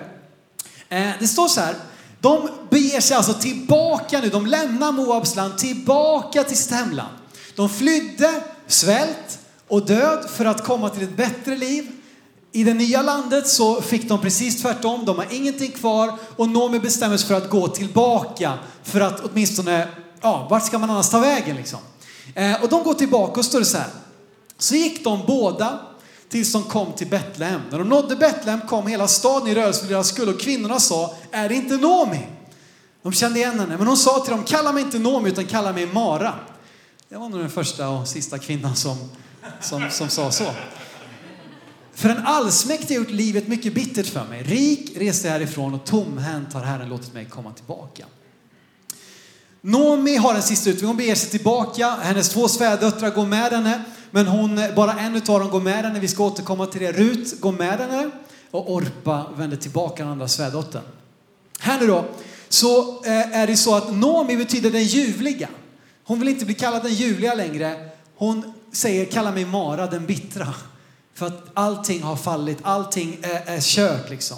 Eh, 0.89 1.09
det 1.19 1.27
står 1.27 1.47
så 1.47 1.61
här, 1.61 1.75
de 2.19 2.49
beger 2.69 3.01
sig 3.01 3.17
alltså 3.17 3.33
tillbaka 3.33 4.21
nu, 4.21 4.29
de 4.29 4.45
lämnar 4.45 4.91
Moabs 4.91 5.35
land 5.35 5.57
tillbaka 5.57 6.43
till 6.43 6.57
sitt 6.57 6.71
hemland. 6.71 7.17
De 7.55 7.69
flydde 7.69 8.43
svält 8.67 9.39
och 9.67 9.85
död 9.85 10.29
för 10.29 10.45
att 10.45 10.63
komma 10.63 10.89
till 10.89 11.03
ett 11.03 11.17
bättre 11.17 11.57
liv. 11.57 11.91
I 12.51 12.63
det 12.63 12.73
nya 12.73 13.01
landet 13.01 13.47
så 13.47 13.81
fick 13.81 14.09
de 14.09 14.21
precis 14.21 14.61
tvärtom, 14.61 15.05
de 15.05 15.17
har 15.17 15.27
ingenting 15.31 15.71
kvar 15.71 16.17
och 16.35 16.49
Noomi 16.49 16.79
bestämmer 16.79 17.17
sig 17.17 17.27
för 17.27 17.35
att 17.35 17.49
gå 17.49 17.67
tillbaka 17.67 18.53
för 18.83 19.01
att 19.01 19.19
åtminstone, 19.19 19.87
ja, 20.21 20.47
vart 20.49 20.65
ska 20.65 20.79
man 20.79 20.89
annars 20.89 21.09
ta 21.09 21.19
vägen 21.19 21.55
liksom? 21.55 21.79
Eh, 22.35 22.63
och 22.63 22.69
de 22.69 22.83
går 22.83 22.93
tillbaka 22.93 23.39
och 23.39 23.45
står 23.45 23.59
det 23.59 23.65
så 23.65 23.77
här. 23.77 23.87
Så 24.57 24.75
gick 24.75 25.03
de 25.03 25.25
båda 25.27 25.79
tills 26.29 26.53
de 26.53 26.63
kom 26.63 26.93
till 26.93 27.07
Betlehem. 27.07 27.61
När 27.71 27.79
de 27.79 27.89
nådde 27.89 28.15
Betlehem 28.15 28.61
kom 28.61 28.87
hela 28.87 29.07
staden 29.07 29.47
i 29.47 29.55
rörelse 29.55 29.81
för 29.81 29.93
deras 29.93 30.07
skull 30.07 30.29
och 30.29 30.39
kvinnorna 30.39 30.79
sa, 30.79 31.15
är 31.31 31.49
det 31.49 31.55
inte 31.55 31.77
Noomi? 31.77 32.27
De 33.03 33.13
kände 33.13 33.39
igen 33.39 33.59
henne, 33.59 33.77
men 33.77 33.87
hon 33.87 33.97
sa 33.97 34.19
till 34.19 34.31
dem, 34.31 34.43
kalla 34.43 34.71
mig 34.71 34.83
inte 34.83 34.99
Noomi 34.99 35.29
utan 35.29 35.45
kalla 35.45 35.73
mig 35.73 35.85
Mara. 35.85 36.33
Det 37.09 37.17
var 37.17 37.29
nog 37.29 37.39
den 37.39 37.49
första 37.49 37.89
och 37.89 38.07
sista 38.07 38.37
kvinnan 38.37 38.75
som, 38.75 38.97
som, 39.61 39.89
som 39.91 40.09
sa 40.09 40.31
så. 40.31 40.45
För 41.93 42.09
den 42.09 42.25
allsmäktige 42.25 42.93
har 42.93 42.95
gjort 42.95 43.11
livet 43.11 43.47
mycket 43.47 43.73
bittert 43.73 44.07
för 44.07 44.25
mig. 44.25 44.43
Rik 44.43 44.97
reste 44.97 45.27
jag 45.27 45.33
härifrån 45.33 45.73
och 45.73 45.85
tomhänt 45.85 46.53
har 46.53 46.61
Herren 46.61 46.89
låtit 46.89 47.13
mig 47.13 47.25
komma 47.25 47.51
tillbaka. 47.51 48.05
Nomi 49.61 50.15
har 50.15 50.35
en 50.35 50.41
sista 50.41 50.69
utväg. 50.69 50.87
Hon 50.87 50.97
beger 50.97 51.15
sig 51.15 51.29
tillbaka. 51.29 51.89
Hennes 51.89 52.29
två 52.29 52.47
svärdöttrar 52.47 53.09
går 53.09 53.25
med 53.25 53.51
henne. 53.51 53.83
Men 54.15 54.27
hon, 54.27 54.61
bara 54.75 54.93
en 54.93 55.15
utav 55.15 55.39
dem 55.39 55.49
går 55.49 55.61
med 55.61 55.85
henne. 55.85 55.99
Vi 55.99 56.07
ska 56.07 56.23
återkomma 56.23 56.65
till 56.65 56.81
det. 56.81 56.91
Rut 56.91 57.41
går 57.41 57.51
med 57.51 57.79
henne. 57.79 58.09
Och 58.51 58.71
Orpa 58.73 59.25
vänder 59.37 59.57
tillbaka 59.57 60.03
den 60.03 60.11
andra 60.11 60.27
svärdottern. 60.27 60.81
Här 61.59 61.79
nu 61.79 61.87
då, 61.87 62.05
så 62.49 63.03
eh, 63.05 63.37
är 63.37 63.47
det 63.47 63.57
så 63.57 63.75
att 63.75 63.93
Nomi 63.93 64.37
betyder 64.37 64.71
den 64.71 64.83
ljuvliga. 64.83 65.49
Hon 66.03 66.19
vill 66.19 66.29
inte 66.29 66.45
bli 66.45 66.55
kallad 66.55 66.83
den 66.83 66.93
ljuvliga 66.93 67.33
längre. 67.33 67.89
Hon 68.15 68.53
säger 68.71 69.05
kalla 69.05 69.31
mig 69.31 69.45
Mara 69.45 69.87
den 69.87 70.05
bittra. 70.05 70.53
För 71.13 71.27
att 71.27 71.45
allting 71.53 72.03
har 72.03 72.15
fallit, 72.15 72.57
allting 72.61 73.19
är, 73.21 73.55
är 73.55 73.61
kört 73.61 74.09
liksom. 74.09 74.37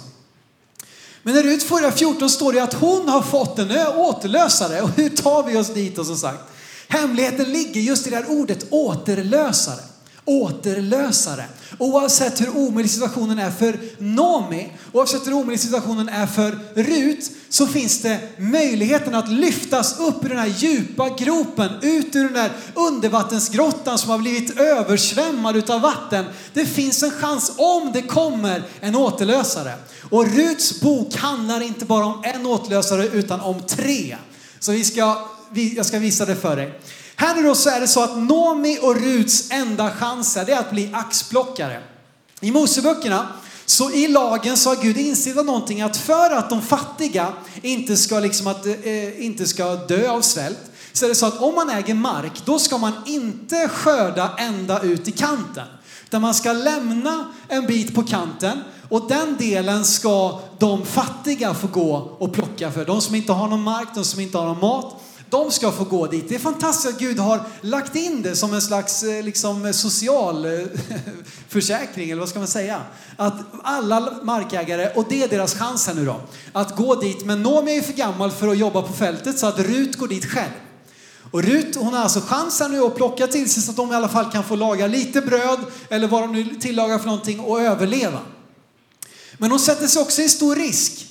Men 1.22 1.34
när 1.34 1.42
Rut 1.42 1.70
4.14 1.70 2.28
står 2.28 2.52
det 2.52 2.62
att 2.62 2.74
hon 2.74 3.08
har 3.08 3.22
fått 3.22 3.58
en 3.58 3.70
återlösare. 3.96 4.82
Och 4.82 4.90
hur 4.90 5.08
tar 5.08 5.42
vi 5.42 5.56
oss 5.56 5.74
dit 5.74 5.96
då 5.96 6.04
som 6.04 6.16
sagt? 6.16 6.40
Hemligheten 6.88 7.52
ligger 7.52 7.80
just 7.80 8.06
i 8.06 8.10
det 8.10 8.16
här 8.16 8.30
ordet 8.30 8.66
återlösare. 8.70 9.80
Återlösare. 10.24 11.44
Oavsett 11.78 12.40
hur 12.40 12.56
omöjlig 12.56 12.90
situationen 12.90 13.38
är 13.38 13.50
för 13.50 13.78
Nomi, 13.98 14.72
oavsett 14.92 15.26
hur 15.26 15.32
omöjlig 15.32 15.60
situationen 15.60 16.08
är 16.08 16.26
för 16.26 16.58
Rut, 16.74 17.30
så 17.48 17.66
finns 17.66 18.02
det 18.02 18.18
möjligheten 18.38 19.14
att 19.14 19.28
lyftas 19.28 19.98
upp 19.98 20.24
ur 20.24 20.28
den 20.28 20.38
här 20.38 20.54
djupa 20.58 21.08
gropen, 21.08 21.70
ut 21.82 22.16
ur 22.16 22.24
den 22.24 22.32
där 22.32 22.52
undervattensgrottan 22.74 23.98
som 23.98 24.10
har 24.10 24.18
blivit 24.18 24.60
översvämmad 24.60 25.56
utav 25.56 25.80
vatten. 25.80 26.24
Det 26.52 26.66
finns 26.66 27.02
en 27.02 27.10
chans 27.10 27.52
om 27.56 27.90
det 27.92 28.02
kommer 28.02 28.62
en 28.80 28.96
återlösare. 28.96 29.74
Och 30.10 30.26
Ruts 30.26 30.80
bok 30.80 31.14
handlar 31.16 31.60
inte 31.60 31.84
bara 31.84 32.06
om 32.06 32.22
en 32.24 32.46
återlösare 32.46 33.06
utan 33.06 33.40
om 33.40 33.62
tre. 33.62 34.16
Så 34.60 34.72
vi 34.72 34.84
ska, 34.84 35.28
jag 35.62 35.86
ska 35.86 35.98
visa 35.98 36.24
det 36.24 36.36
för 36.36 36.56
dig. 36.56 36.80
Här 37.16 37.34
nu 37.34 37.42
då 37.42 37.54
så 37.54 37.70
är 37.70 37.80
det 37.80 37.88
så 37.88 38.02
att 38.02 38.18
Nomi 38.18 38.78
och 38.82 38.96
Ruts 38.96 39.50
enda 39.50 39.90
chans 39.90 40.36
är 40.36 40.58
att 40.58 40.70
bli 40.70 40.90
axplockare. 40.92 41.82
I 42.40 42.50
Moseböckerna 42.50 43.28
så 43.66 43.90
i 43.90 44.08
lagen 44.08 44.56
så 44.56 44.68
har 44.68 44.82
Gud 44.82 44.96
instiftat 44.96 45.46
någonting 45.46 45.82
att 45.82 45.96
för 45.96 46.30
att 46.30 46.50
de 46.50 46.62
fattiga 46.62 47.32
inte 47.62 47.96
ska, 47.96 48.20
liksom 48.20 48.46
att, 48.46 48.66
eh, 48.66 49.24
inte 49.24 49.46
ska 49.46 49.74
dö 49.74 50.10
av 50.10 50.20
svält 50.20 50.58
så 50.92 51.04
är 51.04 51.08
det 51.08 51.14
så 51.14 51.26
att 51.26 51.40
om 51.40 51.54
man 51.54 51.70
äger 51.70 51.94
mark 51.94 52.42
då 52.44 52.58
ska 52.58 52.78
man 52.78 52.92
inte 53.06 53.68
skörda 53.68 54.30
ända 54.38 54.80
ut 54.80 55.08
i 55.08 55.12
kanten. 55.12 55.66
Utan 56.04 56.22
man 56.22 56.34
ska 56.34 56.52
lämna 56.52 57.26
en 57.48 57.66
bit 57.66 57.94
på 57.94 58.02
kanten 58.02 58.58
och 58.88 59.08
den 59.08 59.36
delen 59.36 59.84
ska 59.84 60.40
de 60.58 60.86
fattiga 60.86 61.54
få 61.54 61.66
gå 61.66 62.16
och 62.18 62.32
plocka 62.32 62.72
för. 62.72 62.84
De 62.84 63.00
som 63.00 63.14
inte 63.14 63.32
har 63.32 63.48
någon 63.48 63.62
mark, 63.62 63.88
de 63.94 64.04
som 64.04 64.20
inte 64.20 64.38
har 64.38 64.44
någon 64.44 64.60
mat. 64.60 65.02
De 65.30 65.50
ska 65.50 65.72
få 65.72 65.84
gå 65.84 66.06
dit. 66.06 66.28
Det 66.28 66.34
är 66.34 66.38
fantastiskt 66.38 66.94
att 66.94 67.00
Gud 67.00 67.18
har 67.18 67.40
lagt 67.60 67.96
in 67.96 68.22
det 68.22 68.36
som 68.36 68.54
en 68.54 68.62
slags 68.62 69.02
eh, 69.02 69.24
liksom, 69.24 69.64
eh, 69.64 69.72
social 69.72 70.44
eh, 70.44 70.66
försäkring, 71.48 72.10
eller 72.10 72.20
vad 72.20 72.28
ska 72.28 72.38
man 72.38 72.48
säga? 72.48 72.82
Att 73.16 73.34
alla 73.62 74.12
markägare, 74.22 74.90
och 74.94 75.04
det 75.08 75.22
är 75.22 75.28
deras 75.28 75.54
chans 75.54 75.86
här 75.86 75.94
nu 75.94 76.06
då, 76.06 76.20
att 76.52 76.76
gå 76.76 76.94
dit. 76.94 77.24
Men 77.24 77.42
Noomi 77.42 77.78
är 77.78 77.82
för 77.82 77.92
gammal 77.92 78.30
för 78.30 78.48
att 78.48 78.58
jobba 78.58 78.82
på 78.82 78.92
fältet 78.92 79.38
så 79.38 79.46
att 79.46 79.58
Rut 79.58 79.96
går 79.96 80.08
dit 80.08 80.26
själv. 80.26 80.52
Och 81.30 81.42
Rut 81.42 81.76
hon 81.76 81.94
har 81.94 82.02
alltså 82.02 82.20
chansen 82.20 82.70
nu 82.70 82.80
att 82.80 82.96
plocka 82.96 83.26
till 83.26 83.50
sig 83.50 83.62
så 83.62 83.70
att 83.70 83.76
de 83.76 83.92
i 83.92 83.94
alla 83.94 84.08
fall 84.08 84.32
kan 84.32 84.44
få 84.44 84.56
laga 84.56 84.86
lite 84.86 85.20
bröd 85.20 85.58
eller 85.88 86.08
vad 86.08 86.22
de 86.22 86.32
nu 86.32 86.54
tillagar 86.60 86.98
för 86.98 87.06
någonting 87.06 87.40
och 87.40 87.60
överleva. 87.60 88.20
Men 89.38 89.50
hon 89.50 89.60
sätter 89.60 89.86
sig 89.86 90.02
också 90.02 90.22
i 90.22 90.28
stor 90.28 90.56
risk. 90.56 91.06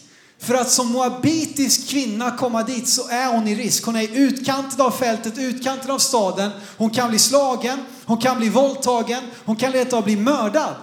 För 0.45 0.55
att 0.55 0.71
som 0.71 0.91
moabitisk 0.91 1.89
kvinna 1.89 2.37
komma 2.37 2.63
dit 2.63 2.87
så 2.87 3.07
är 3.09 3.27
hon 3.27 3.47
i 3.47 3.55
risk. 3.55 3.85
Hon 3.85 3.95
är 3.95 4.01
i 4.01 4.17
utkanten 4.17 4.81
av 4.81 4.91
fältet, 4.91 5.37
utkanten 5.37 5.91
av 5.91 5.99
staden. 5.99 6.51
Hon 6.77 6.89
kan 6.89 7.09
bli 7.09 7.19
slagen, 7.19 7.79
hon 8.05 8.17
kan 8.17 8.37
bli 8.37 8.49
våldtagen, 8.49 9.23
hon 9.45 9.55
kan 9.55 9.71
leta 9.71 10.01
bli 10.01 10.15
mördad 10.15 10.75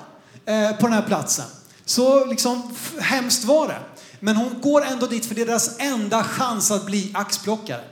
eh, 0.46 0.76
på 0.76 0.86
den 0.86 0.92
här 0.92 1.02
platsen. 1.02 1.44
Så 1.84 2.24
liksom 2.24 2.74
hemskt 3.00 3.44
var 3.44 3.68
det. 3.68 3.78
Men 4.20 4.36
hon 4.36 4.60
går 4.60 4.84
ändå 4.84 5.06
dit 5.06 5.26
för 5.26 5.34
det 5.34 5.42
är 5.42 5.46
deras 5.46 5.78
enda 5.78 6.24
chans 6.24 6.70
att 6.70 6.86
bli 6.86 7.10
axplockare. 7.14 7.84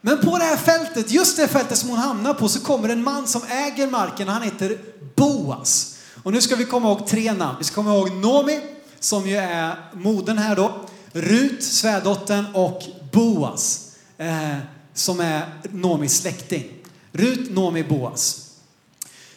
Men 0.00 0.18
på 0.20 0.38
det 0.38 0.44
här 0.44 0.56
fältet, 0.56 1.10
just 1.10 1.36
det 1.36 1.48
fältet 1.48 1.78
som 1.78 1.88
hon 1.88 1.98
hamnar 1.98 2.34
på, 2.34 2.48
så 2.48 2.60
kommer 2.60 2.88
en 2.88 3.04
man 3.04 3.26
som 3.26 3.42
äger 3.48 3.86
marken. 3.86 4.28
Han 4.28 4.42
heter 4.42 4.78
Boas. 5.16 5.96
Och 6.22 6.32
nu 6.32 6.40
ska 6.40 6.56
vi 6.56 6.64
komma 6.64 6.88
ihåg 6.88 7.06
tre 7.06 7.32
namn. 7.32 7.56
Vi 7.58 7.64
ska 7.64 7.74
komma 7.74 7.94
ihåg 7.94 8.12
Nomi, 8.12 8.60
som 9.00 9.28
ju 9.28 9.36
är 9.36 9.76
moden 9.92 10.38
här 10.38 10.56
då. 10.56 10.80
Rut, 11.12 11.64
svärdottern 11.64 12.46
och 12.54 12.82
Boas, 13.12 13.92
eh, 14.18 14.56
som 14.94 15.20
är 15.20 15.42
Nomis 15.62 16.20
släkting. 16.20 16.64
Rut, 17.12 17.50
Nomi, 17.50 17.84
Boas. 17.84 18.50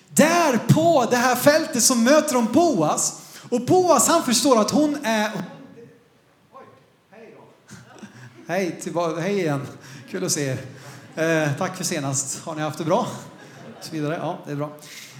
Där 0.09 0.57
på 0.57 1.07
det 1.09 1.17
här 1.17 1.35
fältet 1.35 1.83
så 1.83 1.95
möter 1.95 2.33
de 2.33 2.45
Boas. 2.45 3.21
Och 3.49 3.61
Boas 3.61 4.07
han 4.07 4.23
förstår 4.23 4.61
att 4.61 4.71
hon 4.71 4.97
är... 5.03 5.31
Oj, 6.53 6.63
hej 7.11 7.35
då. 7.37 7.67
Hej, 8.47 8.79
tillbaka, 8.81 9.21
hej 9.21 9.39
igen. 9.39 9.67
Kul 10.09 10.25
att 10.25 10.31
se 10.31 10.45
er. 10.45 10.57
Eh, 11.15 11.49
tack 11.57 11.77
för 11.77 11.83
senast. 11.83 12.39
Har 12.43 12.55
ni 12.55 12.61
haft 12.61 12.77
det 12.77 12.85
bra? 12.85 13.07
Så 13.81 13.91
vidare. 13.91 14.17
Ja, 14.21 14.39
det 14.45 14.51
är 14.51 14.55
bra. 14.55 14.71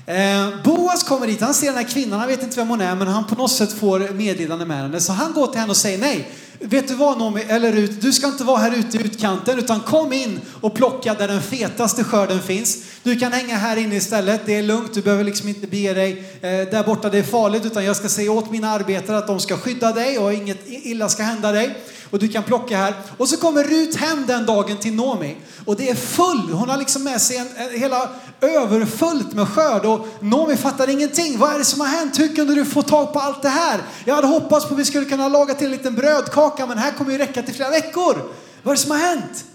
Eh, 0.05 0.63
Boas 0.63 1.03
kommer 1.03 1.27
dit, 1.27 1.41
han 1.41 1.53
ser 1.53 1.67
den 1.67 1.75
här 1.75 1.83
kvinnan, 1.83 2.19
han 2.19 2.27
vet 2.27 2.43
inte 2.43 2.55
vem 2.55 2.67
hon 2.67 2.81
är, 2.81 2.95
men 2.95 3.07
han 3.07 3.27
på 3.27 3.35
något 3.35 3.51
sätt 3.51 3.73
får 3.73 4.13
meddelande 4.13 4.65
med 4.65 4.77
henne. 4.77 4.99
Så 4.99 5.13
han 5.13 5.33
går 5.33 5.47
till 5.47 5.59
henne 5.59 5.69
och 5.69 5.77
säger 5.77 5.97
nej. 5.97 6.31
Vet 6.63 6.87
du 6.87 6.95
vad 6.95 7.17
Noomi, 7.17 7.41
eller 7.47 7.71
Rut, 7.71 8.01
du 8.01 8.13
ska 8.13 8.27
inte 8.27 8.43
vara 8.43 8.57
här 8.57 8.71
ute 8.71 8.97
i 8.97 9.01
utkanten 9.01 9.59
utan 9.59 9.79
kom 9.79 10.13
in 10.13 10.39
och 10.61 10.73
plocka 10.73 11.13
där 11.13 11.27
den 11.27 11.41
fetaste 11.41 12.03
skörden 12.03 12.39
finns. 12.39 12.77
Du 13.03 13.19
kan 13.19 13.31
hänga 13.31 13.55
här 13.55 13.77
inne 13.77 13.95
istället, 13.95 14.41
det 14.45 14.55
är 14.55 14.63
lugnt, 14.63 14.93
du 14.93 15.01
behöver 15.01 15.23
liksom 15.23 15.49
inte 15.49 15.67
bege 15.67 15.93
dig 15.93 16.23
eh, 16.41 16.49
där 16.49 16.83
borta, 16.83 17.09
det 17.09 17.17
är 17.17 17.23
farligt 17.23 17.65
utan 17.65 17.85
jag 17.85 17.95
ska 17.95 18.09
säga 18.09 18.31
åt 18.31 18.51
mina 18.51 18.69
arbetare 18.69 19.17
att 19.17 19.27
de 19.27 19.39
ska 19.39 19.57
skydda 19.57 19.91
dig 19.91 20.19
och 20.19 20.33
inget 20.33 20.59
illa 20.65 21.09
ska 21.09 21.23
hända 21.23 21.51
dig 21.51 21.75
och 22.11 22.19
du 22.19 22.27
kan 22.27 22.43
plocka 22.43 22.77
här. 22.77 22.93
Och 23.17 23.29
så 23.29 23.37
kommer 23.37 23.63
Rut 23.63 23.95
hem 23.95 24.25
den 24.27 24.45
dagen 24.45 24.77
till 24.77 24.93
Nomi 24.93 25.35
och 25.65 25.75
det 25.75 25.89
är 25.89 25.95
full, 25.95 26.51
hon 26.51 26.69
har 26.69 26.77
liksom 26.77 27.03
med 27.03 27.21
sig 27.21 27.37
en, 27.37 27.47
en, 27.55 27.79
hela 27.79 28.09
överfullt 28.41 29.33
med 29.33 29.47
skörd 29.47 29.85
och 29.85 30.07
Nomi 30.19 30.57
fattar 30.57 30.89
ingenting. 30.89 31.37
Vad 31.37 31.53
är 31.53 31.57
det 31.59 31.65
som 31.65 31.81
har 31.81 31.87
hänt? 31.87 32.19
Hur 32.19 32.35
kunde 32.35 32.55
du 32.55 32.65
få 32.65 32.81
tag 32.81 33.13
på 33.13 33.19
allt 33.19 33.41
det 33.41 33.49
här? 33.49 33.81
Jag 34.05 34.15
hade 34.15 34.27
hoppats 34.27 34.65
på 34.65 34.73
att 34.73 34.79
vi 34.79 34.85
skulle 34.85 35.05
kunna 35.05 35.27
laga 35.27 35.53
till 35.53 35.65
en 35.65 35.71
liten 35.71 35.95
brödkaka 35.95 36.50
men 36.57 36.77
här 36.77 36.91
kommer 36.91 37.11
ju 37.11 37.17
räcka 37.17 37.43
till 37.43 37.55
flera 37.55 37.69
veckor. 37.69 38.31
Vad 38.63 38.71
är 38.71 38.75
det 38.75 38.81
som 38.81 38.91
har 38.91 38.97
hänt? 38.97 39.45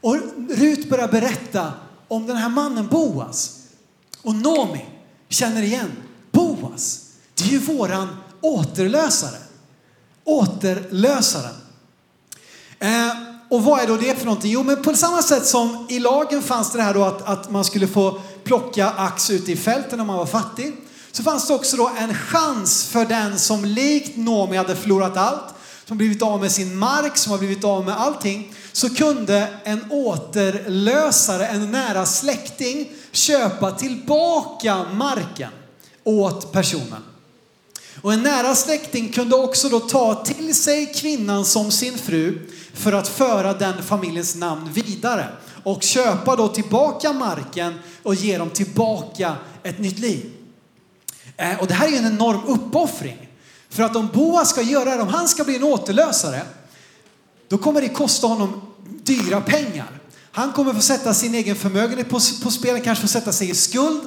Och 0.00 0.16
Rut 0.48 0.88
börjar 0.88 1.08
berätta 1.08 1.72
om 2.08 2.26
den 2.26 2.36
här 2.36 2.48
mannen 2.48 2.88
Boas. 2.88 3.56
Och 4.22 4.34
Nomi 4.34 4.84
känner 5.28 5.62
igen 5.62 5.92
Boas. 6.32 7.00
Det 7.34 7.44
är 7.44 7.48
ju 7.48 7.58
våran 7.58 8.16
återlösare. 8.40 9.38
Återlösaren. 10.24 11.54
Eh, 12.78 13.12
och 13.50 13.64
vad 13.64 13.80
är 13.80 13.86
då 13.86 13.96
det 13.96 14.18
för 14.18 14.24
någonting? 14.24 14.52
Jo, 14.52 14.62
men 14.62 14.82
på 14.82 14.94
samma 14.94 15.22
sätt 15.22 15.46
som 15.46 15.86
i 15.88 15.98
lagen 15.98 16.42
fanns 16.42 16.72
det 16.72 16.82
här 16.82 16.94
då 16.94 17.04
att, 17.04 17.22
att 17.22 17.50
man 17.50 17.64
skulle 17.64 17.86
få 17.86 18.20
plocka 18.44 18.90
ax 18.90 19.30
ute 19.30 19.52
i 19.52 19.56
fälten 19.56 20.00
om 20.00 20.06
man 20.06 20.16
var 20.16 20.26
fattig. 20.26 20.76
Så 21.12 21.22
fanns 21.22 21.46
det 21.46 21.54
också 21.54 21.76
då 21.76 21.90
en 21.98 22.14
chans 22.14 22.86
för 22.86 23.04
den 23.04 23.38
som 23.38 23.64
likt 23.64 24.16
Nomi 24.16 24.56
hade 24.56 24.76
förlorat 24.76 25.16
allt, 25.16 25.54
som 25.90 25.96
blivit 25.96 26.22
av 26.22 26.40
med 26.40 26.52
sin 26.52 26.78
mark, 26.78 27.16
som 27.16 27.32
har 27.32 27.38
blivit 27.38 27.64
av 27.64 27.84
med 27.84 28.00
allting. 28.00 28.54
Så 28.72 28.94
kunde 28.94 29.48
en 29.64 29.84
återlösare, 29.90 31.46
en 31.46 31.70
nära 31.70 32.06
släkting, 32.06 32.92
köpa 33.12 33.70
tillbaka 33.70 34.84
marken 34.92 35.50
åt 36.04 36.52
personen. 36.52 37.02
Och 38.02 38.12
en 38.12 38.22
nära 38.22 38.54
släkting 38.54 39.12
kunde 39.12 39.36
också 39.36 39.68
då 39.68 39.80
ta 39.80 40.14
till 40.24 40.54
sig 40.54 40.92
kvinnan 40.94 41.44
som 41.44 41.70
sin 41.70 41.98
fru 41.98 42.48
för 42.74 42.92
att 42.92 43.08
föra 43.08 43.52
den 43.52 43.82
familjens 43.82 44.34
namn 44.36 44.72
vidare 44.72 45.26
och 45.64 45.82
köpa 45.82 46.36
då 46.36 46.48
tillbaka 46.48 47.12
marken 47.12 47.74
och 48.02 48.14
ge 48.14 48.38
dem 48.38 48.50
tillbaka 48.50 49.36
ett 49.62 49.78
nytt 49.78 49.98
liv. 49.98 50.32
Eh, 51.36 51.60
och 51.60 51.66
det 51.66 51.74
här 51.74 51.86
är 51.86 51.90
ju 51.90 51.96
en 51.96 52.06
enorm 52.06 52.40
uppoffring. 52.46 53.29
För 53.70 53.82
att 53.82 53.96
om 53.96 54.08
Boas 54.12 54.50
ska 54.50 54.62
göra 54.62 54.96
det, 54.96 55.02
om 55.02 55.08
han 55.08 55.28
ska 55.28 55.44
bli 55.44 55.56
en 55.56 55.64
återlösare, 55.64 56.42
då 57.48 57.58
kommer 57.58 57.80
det 57.80 57.88
kosta 57.88 58.26
honom 58.26 58.62
dyra 59.02 59.40
pengar. 59.40 60.00
Han 60.32 60.52
kommer 60.52 60.74
få 60.74 60.80
sätta 60.80 61.14
sin 61.14 61.34
egen 61.34 61.56
förmögenhet 61.56 62.08
på, 62.08 62.20
på 62.42 62.50
spel, 62.50 62.80
kanske 62.80 63.02
få 63.02 63.08
sätta 63.08 63.32
sig 63.32 63.50
i 63.50 63.54
skuld. 63.54 64.00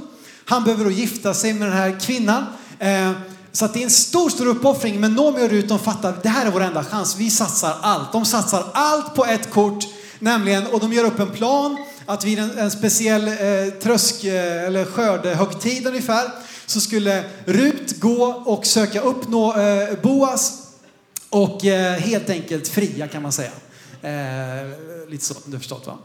Han 0.46 0.64
behöver 0.64 0.86
då 0.86 0.92
gifta 0.92 1.34
sig 1.34 1.54
med 1.54 1.68
den 1.68 1.78
här 1.78 2.00
kvinnan. 2.00 2.46
Eh, 2.80 3.12
så 3.52 3.66
att 3.66 3.74
det 3.74 3.80
är 3.80 3.84
en 3.84 3.90
stor, 3.90 4.30
stor 4.30 4.48
uppoffring. 4.48 5.00
Men 5.00 5.14
Noomi 5.14 5.46
och 5.46 5.50
Rut 5.50 5.70
de 5.70 5.80
fattar, 5.80 6.14
det 6.24 6.30
här 6.30 6.46
är 6.46 6.52
vår 6.52 6.62
enda 6.62 6.84
chans. 6.84 7.16
Vi 7.18 7.30
satsar 7.30 7.78
allt. 7.82 8.12
De 8.12 8.26
satsar 8.26 8.66
allt 8.74 9.16
på 9.16 9.26
ett 9.26 9.52
kort. 9.52 9.84
Nämligen, 10.20 10.68
och 10.68 10.80
de 10.80 10.94
gör 10.94 11.06
upp 11.06 11.20
en 11.20 11.32
plan 11.32 11.78
att 12.06 12.26
vid 12.26 12.40
en, 12.40 12.58
en 12.58 12.72
speciell 12.72 13.28
eh, 13.28 13.74
trösk 13.82 14.24
eh, 14.24 14.64
eller 14.64 14.86
skördehögtid 14.86 15.88
ungefär 15.88 16.32
så 16.66 16.82
skulle 16.82 17.24
Rut 17.46 18.00
gå 18.00 18.26
och 18.26 18.66
söka 18.66 19.02
upp 19.02 19.30
nå, 19.30 19.58
eh, 19.58 20.00
Boas 20.04 20.54
och 21.30 21.66
eh, 21.66 22.00
helt 22.00 22.30
enkelt 22.30 22.68
fria 22.68 23.08
kan 23.08 23.22
man 23.22 23.32
säga. 23.32 23.52
Eh, 24.02 24.68
lite 25.10 25.26
så, 25.26 25.34
du 25.46 25.60
förstått 25.60 25.88
va? 25.88 25.98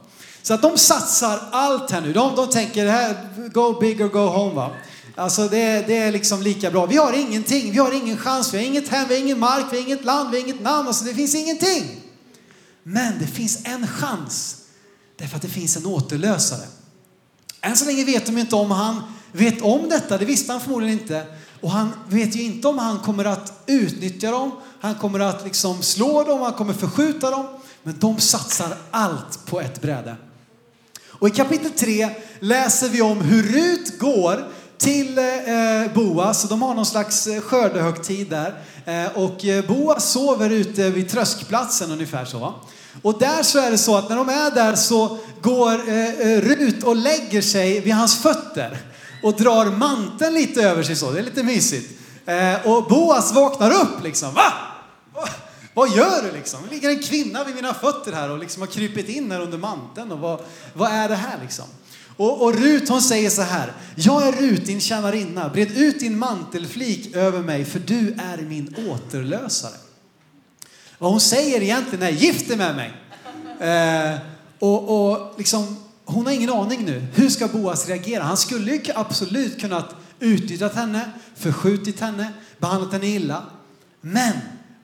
Så 0.43 0.55
att 0.55 0.63
de 0.63 0.79
satsar 0.79 1.41
allt 1.53 1.91
här 1.91 2.01
nu. 2.01 2.13
De, 2.13 2.37
de 2.37 2.51
tänker 2.51 2.85
det 2.85 2.91
här, 2.91 3.17
go 3.53 3.81
big 3.81 4.01
or 4.01 4.09
go 4.09 4.19
home 4.19 4.55
va. 4.55 4.71
Alltså 5.17 5.49
det, 5.49 5.87
det 5.87 5.97
är 5.97 6.13
liksom 6.13 6.43
lika 6.43 6.71
bra. 6.71 6.87
Vi 6.87 6.97
har 6.97 7.13
ingenting, 7.13 7.73
vi 7.73 7.79
har 7.79 7.93
ingen 7.93 8.17
chans, 8.17 8.55
vi 8.55 8.59
har 8.59 8.65
inget 8.65 8.89
hem, 8.89 9.09
vi 9.09 9.15
har 9.15 9.23
ingen 9.23 9.39
mark, 9.39 9.65
vi 9.71 9.77
har 9.77 9.85
inget 9.85 10.05
land, 10.05 10.31
vi 10.31 10.41
har 10.41 10.49
inget 10.49 10.63
namn. 10.63 10.89
Alltså 10.89 11.05
det 11.05 11.15
finns 11.15 11.35
ingenting. 11.35 12.01
Men 12.83 13.19
det 13.19 13.27
finns 13.27 13.59
en 13.65 13.87
chans. 13.87 14.57
Därför 15.17 15.37
att 15.37 15.43
det 15.43 15.49
finns 15.49 15.77
en 15.77 15.87
återlösare. 15.87 16.67
Än 17.61 17.77
så 17.77 17.85
länge 17.85 18.05
vet 18.05 18.27
de 18.27 18.39
inte 18.39 18.57
om 18.57 18.71
han 18.71 19.03
vet 19.33 19.63
om 19.63 19.89
detta, 19.89 20.19
det 20.19 20.25
visste 20.25 20.53
han 20.53 20.61
förmodligen 20.61 20.99
inte. 20.99 21.27
Och 21.61 21.71
han 21.71 21.93
vet 22.09 22.37
ju 22.37 22.43
inte 22.43 22.69
om 22.69 22.79
han 22.79 22.99
kommer 22.99 23.25
att 23.25 23.63
utnyttja 23.67 24.31
dem, 24.31 24.51
han 24.81 24.95
kommer 24.95 25.21
att 25.21 25.45
liksom 25.45 25.83
slå 25.83 26.25
dem, 26.25 26.41
han 26.41 26.53
kommer 26.53 26.73
förskjuta 26.73 27.31
dem. 27.31 27.47
Men 27.83 27.99
de 27.99 28.19
satsar 28.21 28.77
allt 28.91 29.47
på 29.47 29.61
ett 29.61 29.83
bräde. 29.83 30.17
Och 31.09 31.29
i 31.29 31.31
kapitel 31.31 31.71
3 31.71 32.09
läser 32.41 32.89
vi 32.89 33.03
om 33.03 33.21
hur 33.21 33.43
Rut 33.43 33.99
går 33.99 34.49
till 34.79 35.19
eh, 35.19 35.83
eh 35.83 35.93
Boas. 35.95 36.43
De 36.43 36.63
har 36.63 36.75
någon 36.75 36.87
slags 36.87 37.27
eh, 37.27 37.41
skördehögtid 37.41 38.31
där. 38.31 38.55
Eh, 38.85 39.19
och 39.19 39.45
eh, 39.45 39.65
Boas 39.65 40.11
sover 40.11 40.51
ute 40.51 40.91
vid 40.91 41.09
tröskplatsen 41.09 41.91
ungefär 41.91 42.25
så. 42.25 42.55
Och 43.03 43.19
där 43.19 43.43
så 43.43 43.59
är 43.59 43.71
det 43.71 43.79
så 43.79 43.97
att 43.97 44.09
när 44.09 44.17
de 44.17 44.29
är 44.29 44.51
där 44.51 44.75
så 44.75 45.19
går 45.43 45.73
eh, 45.73 46.41
Rut 46.41 46.83
och 46.85 46.97
lägger 46.97 47.43
sig 47.43 47.81
vid 47.81 47.95
hans 47.95 48.23
fötter 48.23 48.79
och 49.23 49.37
drar 49.37 49.67
manteln 49.67 50.35
lite 50.35 50.63
över 50.63 50.83
sig 50.83 50.97
så. 50.97 51.11
Det 51.11 51.19
är 51.19 51.23
lite 51.23 51.43
mysigt. 51.43 52.01
Eh, 52.27 52.67
och 52.67 52.85
Boas 52.85 53.33
vaknar 53.33 53.71
upp 53.71 54.05
liksom. 54.05 54.35
Va? 54.35 54.53
Va? 55.15 55.29
Vad 55.75 55.97
gör 55.97 56.23
du 56.23 56.33
liksom? 56.33 56.61
Det 56.69 56.75
ligger 56.75 56.89
en 56.89 57.03
kvinna 57.03 57.45
vid 57.45 57.55
mina 57.55 57.75
fötter 57.75 58.13
här 58.13 58.31
och 58.31 58.39
liksom 58.39 58.63
har 58.63 58.67
krypit 58.67 59.09
in 59.09 59.31
här 59.31 59.41
under 59.41 59.59
manteln. 59.59 60.13
Och 60.13 60.19
vad, 60.19 60.41
vad 60.75 60.93
är 60.93 61.09
det 61.09 61.15
här 61.15 61.39
liksom? 61.43 61.65
Och, 62.17 62.43
och 62.43 62.55
Rut 62.55 62.89
hon 62.89 63.03
säger 63.03 63.31
så 63.31 63.43
här. 63.43 63.73
Jag 63.95 64.29
är 64.29 64.33
Rut, 64.33 64.67
din 64.67 64.81
tjänarinna. 64.81 65.49
Bred 65.49 65.77
ut 65.77 66.01
din 66.01 66.19
mantelflik 66.19 67.17
över 67.17 67.39
mig 67.39 67.65
för 67.65 67.79
du 67.79 68.17
är 68.19 68.39
min 68.39 68.75
återlösare. 68.89 69.77
Vad 70.99 71.11
hon 71.11 71.21
säger 71.21 71.63
egentligen 71.63 72.03
är 72.03 72.11
gift 72.11 72.49
dig 72.49 72.57
med 72.57 72.77
mig. 72.77 72.93
Eh, 73.61 74.19
och, 74.59 75.11
och 75.11 75.35
liksom, 75.39 75.77
hon 76.09 76.27
har 76.27 76.33
ingen 76.33 76.51
aning 76.51 76.85
nu. 76.85 77.07
Hur 77.15 77.29
ska 77.29 77.49
Boas 77.49 77.89
reagera? 77.89 78.23
Han 78.23 78.37
skulle 78.37 78.73
ju 78.73 78.81
absolut 78.95 79.61
kunnat 79.61 79.95
utnyttjat 80.21 80.75
henne, 80.75 81.11
förskjutit 81.37 82.01
henne, 82.01 82.33
behandlat 82.59 82.93
henne 82.93 83.07
illa. 83.07 83.43
Men 84.01 84.33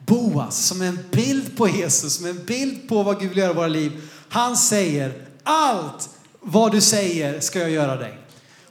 Boas, 0.07 0.67
som 0.67 0.83
är 0.83 0.87
en 0.87 0.99
bild 1.13 1.57
på 1.57 1.69
Jesus, 1.69 2.15
som 2.15 2.25
är 2.27 2.31
en 2.31 2.45
bild 2.45 2.89
på 2.89 3.03
vad 3.03 3.21
Gud 3.21 3.29
vill 3.29 3.39
göra 3.39 3.51
i 3.51 3.55
våra 3.55 3.67
liv. 3.67 3.93
Han 4.29 4.57
säger 4.57 5.29
allt 5.43 6.09
vad 6.41 6.73
du 6.73 6.81
säger 6.81 7.41
ska 7.41 7.59
jag 7.59 7.71
göra 7.71 7.97
dig. 7.97 8.19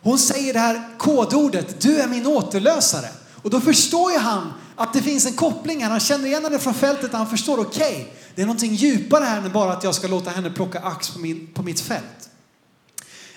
Hon 0.01 0.19
säger 0.19 0.53
det 0.53 0.59
här 0.59 0.97
kodordet, 0.97 1.81
du 1.81 1.99
är 1.99 2.07
min 2.07 2.27
återlösare. 2.27 3.07
Och 3.35 3.49
då 3.49 3.61
förstår 3.61 4.11
ju 4.11 4.17
han 4.17 4.53
att 4.75 4.93
det 4.93 5.01
finns 5.01 5.25
en 5.25 5.33
koppling 5.33 5.83
här. 5.83 5.89
Han 5.89 5.99
känner 5.99 6.25
igen 6.25 6.43
henne 6.43 6.59
från 6.59 6.73
fältet 6.73 7.13
han 7.13 7.29
förstår, 7.29 7.59
okej, 7.59 7.93
okay, 7.93 8.05
det 8.35 8.41
är 8.41 8.45
någonting 8.45 8.73
djupare 8.73 9.23
här 9.23 9.37
än 9.37 9.51
bara 9.51 9.73
att 9.73 9.83
jag 9.83 9.95
ska 9.95 10.07
låta 10.07 10.29
henne 10.29 10.49
plocka 10.49 10.79
ax 10.79 11.09
på, 11.09 11.19
min, 11.19 11.47
på 11.53 11.63
mitt 11.63 11.79
fält. 11.79 12.29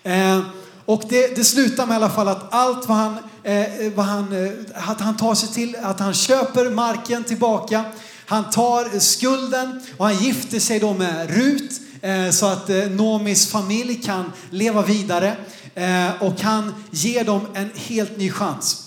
Eh, 0.07 0.40
och 0.85 1.03
det, 1.09 1.37
det, 1.37 1.45
slutar 1.45 1.87
med 1.87 1.95
i 1.95 1.97
alla 1.97 2.11
fall 2.11 2.29
att 2.29 2.55
allt 2.55 2.88
vad 2.88 2.97
han, 2.97 3.19
eh, 3.42 3.92
vad 3.95 4.07
han, 4.07 4.45
eh, 4.45 4.53
att 4.90 5.01
han 5.01 5.16
tar 5.16 5.35
sig 5.35 5.49
till, 5.49 5.77
att 5.83 6.01
han 6.01 6.14
köper 6.14 6.71
marken 6.71 7.25
tillbaka. 7.25 7.85
Han 8.27 8.51
tar 8.51 8.99
skulden 8.99 9.83
och 9.97 10.07
han 10.07 10.16
gifter 10.16 10.61
sig 10.61 10.79
då 10.79 10.95
med 10.95 11.31
Rut 11.31 11.81
eh, 12.03 12.31
så 12.31 12.47
att 12.47 12.71
eh, 12.71 12.77
Nomis 12.77 13.51
familj 13.51 14.03
kan 14.03 14.33
leva 14.51 14.83
vidare. 14.83 15.37
Eh, 15.75 16.23
och 16.23 16.40
han 16.40 16.75
ger 16.90 17.25
dem 17.25 17.40
en 17.55 17.71
helt 17.75 18.19
ny 18.19 18.31
chans. 18.31 18.83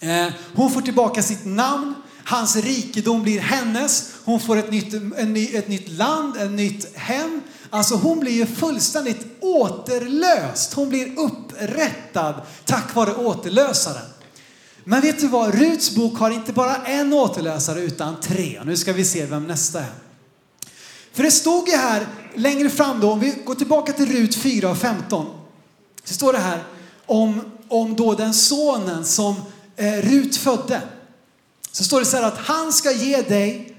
Eh, 0.00 0.26
hon 0.54 0.70
får 0.70 0.80
tillbaka 0.80 1.22
sitt 1.22 1.44
namn. 1.44 1.94
Hans 2.24 2.56
rikedom 2.56 3.22
blir 3.22 3.40
hennes. 3.40 4.12
Hon 4.24 4.40
får 4.40 4.56
ett 4.56 4.70
nytt, 4.70 4.94
en 4.94 5.32
ny, 5.32 5.46
ett 5.46 5.68
nytt 5.68 5.88
land, 5.88 6.36
ett 6.36 6.50
nytt 6.50 6.96
hem. 6.96 7.40
Alltså 7.70 7.94
hon 7.94 8.20
blir 8.20 8.32
ju 8.32 8.46
fullständigt 8.46 9.26
återlöst. 9.40 10.72
Hon 10.72 10.88
blir 10.88 11.18
upprättad 11.18 12.34
tack 12.64 12.94
vare 12.94 13.14
återlösaren. 13.14 14.06
Men 14.84 15.00
vet 15.00 15.20
du 15.20 15.28
vad? 15.28 15.54
Ruts 15.54 15.94
bok 15.94 16.18
har 16.18 16.30
inte 16.30 16.52
bara 16.52 16.76
en 16.76 17.12
återlösare 17.12 17.80
utan 17.80 18.20
tre. 18.20 18.60
Nu 18.64 18.76
ska 18.76 18.92
vi 18.92 19.04
se 19.04 19.26
vem 19.26 19.46
nästa 19.46 19.80
är. 19.80 19.92
För 21.12 21.22
det 21.22 21.30
stod 21.30 21.68
ju 21.68 21.76
här 21.76 22.06
längre 22.34 22.70
fram 22.70 23.00
då, 23.00 23.12
om 23.12 23.20
vi 23.20 23.34
går 23.44 23.54
tillbaka 23.54 23.92
till 23.92 24.12
Rut 24.12 24.34
4 24.34 24.70
och 24.70 24.78
15. 24.78 25.26
Så 26.04 26.14
står 26.14 26.32
det 26.32 26.38
här 26.38 26.64
om, 27.06 27.40
om 27.68 27.96
då 27.96 28.14
den 28.14 28.34
sonen 28.34 29.04
som 29.04 29.34
eh, 29.76 29.92
Rut 29.92 30.36
födde. 30.36 30.80
Så 31.72 31.84
står 31.84 32.00
det 32.00 32.06
så 32.06 32.16
här 32.16 32.24
att 32.24 32.38
han 32.38 32.72
ska 32.72 32.92
ge 32.92 33.22
dig, 33.22 33.76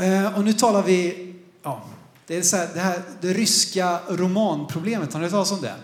eh, 0.00 0.38
och 0.38 0.44
nu 0.44 0.52
talar 0.52 0.82
vi, 0.82 1.32
ja, 1.62 1.84
det 2.26 2.36
är 2.36 2.42
så 2.42 2.56
här, 2.56 2.68
det 2.74 2.80
här 2.80 3.02
det 3.20 3.32
ryska 3.32 3.98
romanproblemet, 4.08 5.12
har 5.12 5.20
ni 5.20 5.26
hört 5.26 5.32
talas 5.32 5.52
om 5.52 5.60
det? 5.60 5.74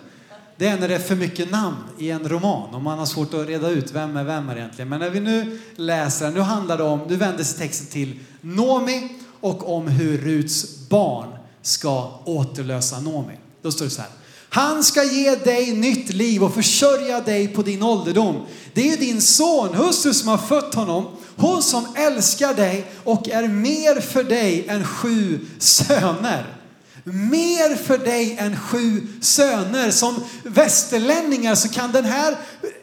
Det 0.56 0.66
är 0.66 0.80
när 0.80 0.88
det 0.88 0.94
är 0.94 0.98
för 0.98 1.16
mycket 1.16 1.50
namn 1.50 1.76
i 1.98 2.10
en 2.10 2.28
roman 2.28 2.74
och 2.74 2.82
man 2.82 2.98
har 2.98 3.06
svårt 3.06 3.34
att 3.34 3.46
reda 3.46 3.68
ut 3.68 3.92
vem 3.92 4.16
är 4.16 4.24
vem 4.24 4.48
är 4.48 4.56
egentligen. 4.56 4.88
Men 4.88 5.00
när 5.00 5.10
vi 5.10 5.20
nu 5.20 5.60
läser, 5.76 6.30
nu 6.30 6.40
handlar 6.40 6.76
det 6.76 6.82
om, 6.82 7.00
nu 7.08 7.16
vänder 7.16 7.44
sig 7.44 7.58
texten 7.58 7.86
till 7.86 8.18
Nomi 8.40 9.08
och 9.40 9.76
om 9.76 9.88
hur 9.88 10.18
Ruts 10.18 10.88
barn 10.88 11.28
ska 11.62 12.20
återlösa 12.24 13.00
Nomi. 13.00 13.34
Då 13.62 13.72
står 13.72 13.84
det 13.84 13.90
så 13.90 14.00
här. 14.00 14.10
Han 14.48 14.84
ska 14.84 15.04
ge 15.04 15.34
dig 15.34 15.72
nytt 15.72 16.12
liv 16.12 16.44
och 16.44 16.54
försörja 16.54 17.20
dig 17.20 17.48
på 17.48 17.62
din 17.62 17.82
ålderdom. 17.82 18.46
Det 18.74 18.92
är 18.92 18.96
din 18.96 19.20
son, 19.20 19.74
hustru 19.74 20.14
som 20.14 20.28
har 20.28 20.38
fött 20.38 20.74
honom 20.74 21.16
hon 21.36 21.62
som 21.62 21.86
älskar 21.96 22.54
dig 22.54 22.86
och 23.04 23.28
är 23.28 23.48
mer 23.48 24.00
för 24.00 24.24
dig 24.24 24.66
än 24.68 24.86
sju 24.86 25.40
söner. 25.58 26.56
Mer 27.04 27.76
för 27.76 27.98
dig 27.98 28.36
än 28.38 28.60
sju 28.60 29.06
söner. 29.20 29.90
Som 29.90 30.24
västerlänningar 30.42 31.54
så 31.54 31.68
kan 31.68 31.92
den 31.92 32.04
här 32.04 32.36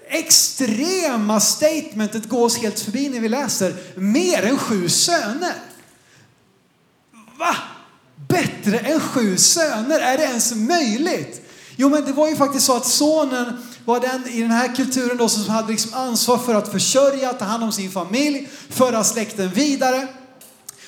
extrema 0.08 1.40
statementet 1.40 2.30
gå 2.30 2.44
oss 2.44 2.58
helt 2.58 2.80
förbi 2.80 3.10
när 3.10 3.20
vi 3.20 3.30
läser. 3.30 3.76
Mer 3.96 4.44
än 4.44 4.58
sju 4.58 4.90
söner. 4.90 5.56
Va? 7.40 7.56
Bättre 8.30 8.80
än 8.80 9.00
sju 9.00 9.38
söner? 9.38 10.00
Är 10.00 10.18
det 10.18 10.24
ens 10.24 10.56
möjligt? 10.56 11.43
Jo, 11.76 11.90
men 11.90 12.06
det 12.06 12.12
var 12.12 12.30
ju 12.30 12.36
faktiskt 12.36 12.66
så 12.66 12.78
att 12.78 12.86
sonen 12.86 13.58
var 13.86 14.00
den 14.00 14.28
i 14.28 14.42
den 14.42 14.52
här 14.52 14.76
kulturen 14.76 15.18
då 15.18 15.30
som 15.30 15.50
hade 15.50 15.72
liksom 15.72 15.94
ansvar 15.94 16.38
för 16.38 16.56
att 16.56 16.72
försörja, 16.72 17.34
ta 17.34 17.46
hand 17.46 17.64
om 17.64 17.72
sin 17.72 17.92
familj, 17.92 18.50
föra 18.70 19.04
släkten 19.04 19.50
vidare. 19.50 20.08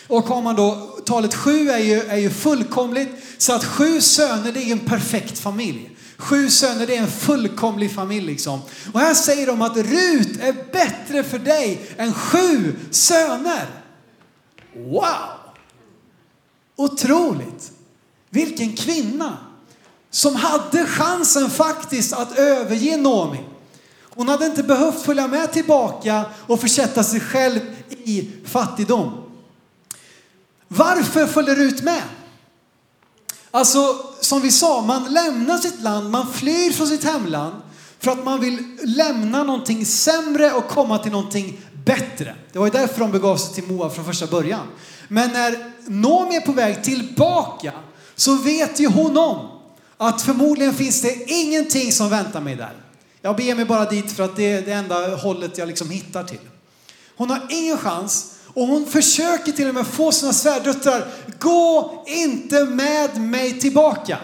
Och 0.08 0.26
har 0.26 0.41
man 0.41 0.56
då, 0.56 0.76
talet 1.06 1.36
sju 1.36 1.69
är 1.69 1.80
ju, 1.80 2.02
är 2.02 2.17
ju 2.17 2.30
fullkomligt, 2.30 3.10
så 3.38 3.54
att 3.54 3.65
sju 3.65 4.02
söner 4.02 4.52
det 4.52 4.63
är 4.63 4.71
en 4.71 4.80
perfekt 4.80 5.39
familj. 5.39 5.91
Sju 6.17 6.50
söner 6.50 6.88
det 6.88 6.95
är 6.95 7.02
en 7.02 7.12
fullkomlig 7.12 7.91
familj 7.91 8.26
liksom. 8.26 8.62
Och 8.93 9.00
här 9.00 9.13
säger 9.13 9.48
de 9.48 9.62
att 9.62 9.78
Rut 9.78 10.39
är 10.39 10.71
bättre 10.71 11.24
för 11.24 11.39
dig 11.39 11.82
än 11.98 12.13
sju 12.13 12.76
söner. 12.91 13.65
Wow! 14.76 15.39
Otroligt! 16.76 17.71
Vilken 18.30 18.76
kvinna! 18.76 19.38
Som 20.15 20.36
hade 20.36 20.86
chansen 20.86 21.49
faktiskt 21.49 22.13
att 22.13 22.38
överge 22.38 22.97
Naomi. 22.97 23.39
Hon 24.01 24.30
hade 24.30 24.45
inte 24.45 24.63
behövt 24.63 25.01
följa 25.01 25.28
med 25.28 25.51
tillbaka 25.51 26.25
och 26.47 26.60
försätta 26.60 27.04
sig 27.04 27.19
själv 27.19 27.60
i 27.89 28.30
fattigdom. 28.45 29.12
Varför 30.67 31.28
följer 31.28 31.56
Rut 31.56 31.84
med? 31.84 32.01
Alltså, 33.51 33.80
som 34.19 34.41
vi 34.41 34.51
sa, 34.51 34.82
man 34.82 35.13
lämnar 35.13 35.58
sitt 35.58 35.82
land, 35.82 36.10
man 36.10 36.34
flyr 36.34 36.71
från 36.71 36.88
sitt 36.88 37.04
hemland 37.04 37.56
för 37.99 38.12
att 38.12 38.25
man 38.25 38.41
vill 38.41 38.78
lämna 38.84 39.43
någonting 39.43 39.86
sämre 39.86 40.51
och 40.51 40.67
komma 40.67 40.97
till 40.97 41.12
någonting 41.12 41.62
bättre. 41.86 42.36
Det 42.51 42.60
var 42.60 42.65
ju 42.65 42.71
därför 42.71 42.99
de 42.99 43.12
begav 43.12 43.38
sig 43.38 43.54
till 43.54 43.73
Moab 43.73 43.93
från 43.93 44.06
första 44.06 44.28
början. 44.28 44.67
Men 45.08 45.32
när 45.32 45.71
Noomi 45.86 46.36
är 46.36 46.41
på 46.41 46.51
väg 46.51 46.84
tillbaka 46.84 47.73
så 48.15 48.36
vet 48.36 48.80
ju 48.80 48.88
hon 48.88 49.17
om 49.17 49.55
att 49.97 50.21
förmodligen 50.21 50.73
finns 50.73 51.01
det 51.01 51.31
ingenting 51.31 51.91
som 51.91 52.10
väntar 52.10 52.41
mig 52.41 52.55
där. 52.55 52.73
Jag 53.21 53.36
beger 53.36 53.55
mig 53.55 53.65
bara 53.65 53.86
dit 53.86 54.12
för 54.12 54.23
att 54.23 54.36
det 54.36 54.51
är 54.53 54.62
det 54.62 54.71
enda 54.71 55.15
hållet 55.15 55.58
jag 55.58 55.67
liksom 55.67 55.89
hittar 55.89 56.23
till. 56.23 56.39
Hon 57.17 57.29
har 57.29 57.41
ingen 57.49 57.77
chans 57.77 58.36
och 58.47 58.67
hon 58.67 58.86
försöker 58.86 59.51
till 59.51 59.67
och 59.67 59.73
med 59.73 59.88
få 59.88 60.12
sina 60.12 60.34
svärdöttrar, 60.34 61.08
gå 61.39 62.03
inte 62.08 62.65
med 62.65 63.21
mig 63.21 63.60
tillbaka. 63.60 64.17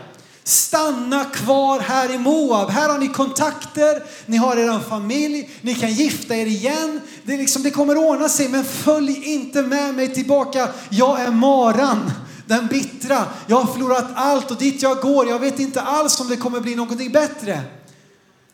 Stanna 0.44 1.26
kvar 1.26 1.80
här 1.80 2.14
i 2.14 2.18
Moab. 2.18 2.70
Här 2.70 2.90
har 2.90 2.98
ni 2.98 3.08
kontakter, 3.08 4.04
ni 4.26 4.38
har 4.38 4.58
er 4.58 4.80
familj, 4.90 5.50
ni 5.62 5.76
kan 5.76 5.94
gifta 5.94 6.36
er 6.36 6.46
igen. 6.46 7.02
Det, 7.24 7.38
liksom, 7.38 7.64
det 7.64 7.72
kommer 7.72 7.98
ordna 7.98 8.30
sig, 8.30 8.48
men 8.48 8.64
följ 8.64 9.24
inte 9.24 9.62
med 9.62 9.96
mig 9.96 10.14
tillbaka. 10.14 10.70
Jag 10.90 11.22
är 11.22 11.32
maran, 11.32 12.12
den 12.52 12.68
bittra. 12.68 13.26
Jag 13.48 13.56
har 13.62 13.74
förlorat 13.74 14.12
allt 14.16 14.52
och 14.52 14.58
dit 14.58 14.82
jag 14.82 14.98
går, 14.98 15.28
jag 15.28 15.40
vet 15.40 15.60
inte 15.60 15.82
alls 15.82 16.20
om 16.20 16.28
det 16.28 16.38
kommer 16.38 16.60
bli 16.60 16.76
någonting 16.76 17.12
bättre. 17.12 17.62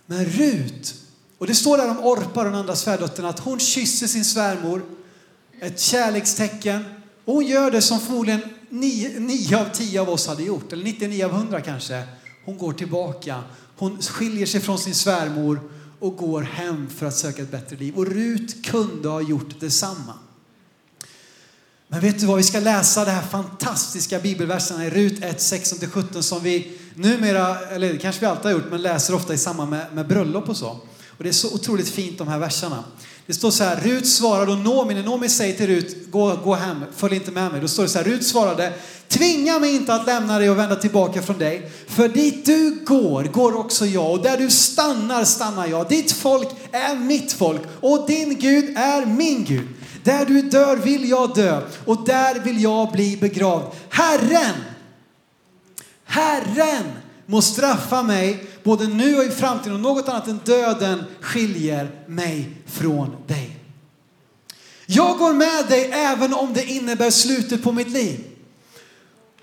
Men 0.06 0.26
Rut, 0.26 0.96
och 1.38 1.48
det 1.48 1.56
står 1.56 1.78
där 1.78 1.90
om 1.90 2.00
Orpa, 2.00 2.44
den 2.44 2.56
andra 2.56 2.76
svärdottern, 2.76 3.26
att 3.26 3.40
hon 3.40 3.60
kysser 3.60 4.08
sin 4.08 4.26
svärmor, 4.26 4.82
ett 5.62 5.80
kärlekstecken. 5.80 6.84
Och 7.26 7.34
hon 7.34 7.46
gör 7.46 7.72
det 7.72 7.82
som 7.82 8.00
förmodligen 8.00 8.42
nio, 8.70 9.20
nio 9.20 9.62
av 9.62 9.70
tio 9.74 10.02
av 10.02 10.10
oss 10.10 10.28
hade 10.28 10.44
gjort, 10.44 10.74
eller 10.74 10.84
99 10.84 11.26
av 11.26 11.32
100 11.32 11.62
kanske. 11.62 12.04
Hon 12.46 12.58
går 12.58 12.74
tillbaka, 12.74 13.44
hon 13.78 14.02
skiljer 14.02 14.46
sig 14.46 14.62
från 14.62 14.80
sin 14.80 14.96
svärmor 14.96 15.60
och 16.00 16.18
går 16.18 16.42
hem 16.42 16.90
för 16.90 17.06
att 17.06 17.16
söka 17.16 17.42
ett 17.42 17.52
bättre 17.52 17.76
liv. 17.76 17.96
Och 17.98 18.06
Rut 18.08 18.66
kunde 18.66 19.10
ha 19.10 19.22
gjort 19.22 19.60
detsamma. 19.60 20.14
Men 21.90 22.00
vet 22.00 22.20
du 22.20 22.26
vad, 22.26 22.38
vi 22.38 22.44
ska 22.44 22.60
läsa 22.60 23.06
de 23.06 23.12
här 23.12 23.22
fantastiska 23.22 24.20
bibelverserna 24.20 24.86
i 24.86 24.90
Rut 24.90 25.24
1, 25.24 25.38
16-17 25.38 26.22
som 26.22 26.44
vi 26.44 26.72
numera, 26.96 27.60
eller 27.60 27.94
det 27.94 28.00
kanske 28.00 28.22
vi 28.22 28.28
alltid 28.28 28.46
har 28.46 28.52
gjort, 28.52 28.72
men 28.72 28.82
läser 28.82 29.16
ofta 29.16 29.34
i 29.34 29.38
samband 29.38 29.70
med, 29.70 29.86
med 29.94 30.08
bröllop 30.08 30.50
och 30.50 30.58
så. 30.58 30.70
Och 31.18 31.24
det 31.24 31.30
är 31.30 31.34
så 31.34 31.54
otroligt 31.54 31.90
fint 31.90 32.18
de 32.18 32.28
här 32.28 32.40
verserna. 32.40 32.84
Det 33.26 33.34
står 33.34 33.52
så 33.52 33.64
här, 33.64 33.76
Rut 33.76 34.08
svarade 34.08 34.52
och 34.52 34.58
Noomi, 34.58 34.94
när 34.94 35.04
Noomi 35.04 35.30
säger 35.30 35.58
till 35.58 35.68
Rut, 35.68 36.12
gå, 36.12 36.36
gå 36.36 36.56
hem, 36.56 36.84
följ 36.96 37.16
inte 37.16 37.32
med 37.32 37.52
mig. 37.52 37.62
Då 37.62 37.68
står 37.68 37.84
det 37.84 37.90
så 37.90 37.98
här, 37.98 38.06
Rut 38.06 38.28
svarade, 38.28 38.74
tvinga 39.08 39.60
mig 39.60 39.76
inte 39.76 39.94
att 39.94 40.06
lämna 40.06 40.40
dig 40.40 40.50
och 40.50 40.58
vända 40.58 40.76
tillbaka 40.76 41.22
från 41.22 41.38
dig. 41.38 41.72
För 41.88 42.08
dit 42.08 42.46
du 42.46 42.84
går, 42.86 43.24
går 43.24 43.58
också 43.58 43.86
jag. 43.86 44.12
Och 44.12 44.24
där 44.24 44.38
du 44.38 44.50
stannar, 44.50 45.24
stannar 45.24 45.68
jag. 45.68 45.90
Ditt 45.90 46.12
folk 46.12 46.48
är 46.72 46.96
mitt 46.96 47.34
folk 47.34 47.62
och 47.82 48.08
din 48.08 48.40
Gud 48.40 48.78
är 48.78 49.06
min 49.06 49.44
Gud. 49.44 49.68
Där 50.08 50.26
du 50.26 50.42
dör 50.42 50.76
vill 50.76 51.10
jag 51.10 51.36
dö 51.36 51.62
och 51.86 52.06
där 52.06 52.40
vill 52.40 52.64
jag 52.64 52.92
bli 52.92 53.18
begravd. 53.18 53.66
Herren, 53.90 54.56
Herren 56.06 56.86
må 57.26 57.42
straffa 57.42 58.04
mig 58.04 58.48
både 58.64 58.88
nu 58.88 59.18
och 59.18 59.24
i 59.24 59.30
framtiden 59.30 59.74
och 59.74 59.80
något 59.80 60.10
annat 60.10 60.28
än 60.28 60.40
döden 60.46 61.04
skiljer 61.22 61.92
mig 62.08 62.50
från 62.66 63.16
dig. 63.28 63.60
Jag 64.86 65.18
går 65.18 65.34
med 65.34 65.66
dig 65.68 65.90
även 65.92 66.34
om 66.34 66.54
det 66.54 66.66
innebär 66.66 67.10
slutet 67.10 67.64
på 67.64 67.72
mitt 67.72 67.90
liv. 67.90 68.24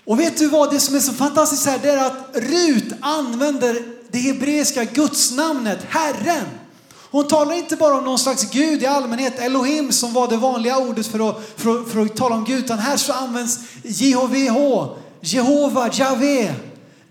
Och 0.05 0.19
vet 0.19 0.37
du 0.37 0.47
vad, 0.47 0.71
det 0.71 0.79
som 0.79 0.95
är 0.95 0.99
så 0.99 1.13
fantastiskt 1.13 1.65
här, 1.65 1.79
det 1.81 1.89
är 1.89 2.05
att 2.05 2.29
Rut 2.33 2.93
använder 3.01 3.83
det 4.11 4.19
hebreiska 4.19 4.83
gudsnamnet 4.83 5.79
Herren. 5.89 6.45
Hon 7.15 7.27
talar 7.27 7.55
inte 7.55 7.75
bara 7.75 7.97
om 7.97 8.03
någon 8.03 8.19
slags 8.19 8.51
gud 8.51 8.83
i 8.83 8.85
allmänhet, 8.85 9.39
Elohim 9.39 9.91
som 9.91 10.13
var 10.13 10.27
det 10.27 10.37
vanliga 10.37 10.77
ordet 10.77 11.07
för 11.07 11.29
att, 11.29 11.53
för 11.55 11.81
att, 11.81 11.89
för 11.89 12.01
att 12.01 12.15
tala 12.15 12.35
om 12.35 12.43
Gud, 12.43 12.59
utan 12.59 12.79
här 12.79 12.97
så 12.97 13.13
används 13.13 13.59
JHVH, 13.83 14.87
Jehova, 15.21 15.89
Javé. 15.93 16.53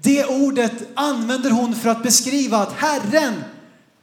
Det 0.03 0.25
ordet 0.25 0.73
använder 0.95 1.51
hon 1.51 1.75
för 1.75 1.89
att 1.89 2.03
beskriva 2.03 2.59
att 2.59 2.73
Herren, 2.73 3.45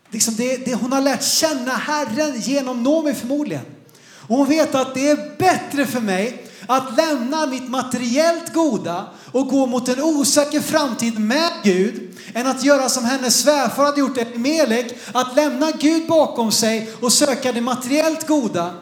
liksom 0.10 0.36
det, 0.36 0.66
det, 0.66 0.76
hon 0.76 0.92
har 0.92 1.02
lärt 1.02 1.24
känna 1.24 1.72
Herren 1.72 2.42
genom 2.42 2.84
Nomi 2.84 3.14
förmodligen. 3.14 3.66
Och 4.28 4.38
hon 4.38 4.48
vet 4.48 4.76
att 4.76 4.94
det 4.94 5.10
är 5.10 5.38
bättre 5.38 5.86
för 5.86 6.02
mig 6.02 6.41
att 6.68 6.98
lämna 6.98 7.46
mitt 7.46 7.70
materiellt 7.70 8.54
goda 8.54 9.06
och 9.32 9.48
gå 9.48 9.66
mot 9.66 9.90
en 9.90 10.02
osäker 10.02 10.62
framtid 10.62 11.20
med 11.20 11.52
Gud 11.64 12.18
än 12.34 12.48
att 12.48 12.64
göra 12.64 12.90
som 12.90 13.06
hennes 13.06 13.40
svärfar 13.40 13.84
hade 13.84 14.00
gjort, 14.00 14.36
Melek, 14.36 14.96
att 15.12 15.36
lämna 15.36 15.72
Gud 15.72 16.08
bakom 16.08 16.52
sig 16.52 16.92
och 17.02 17.14
söka 17.14 17.52
det 17.52 17.62
materiellt 17.62 18.28
goda. 18.28 18.74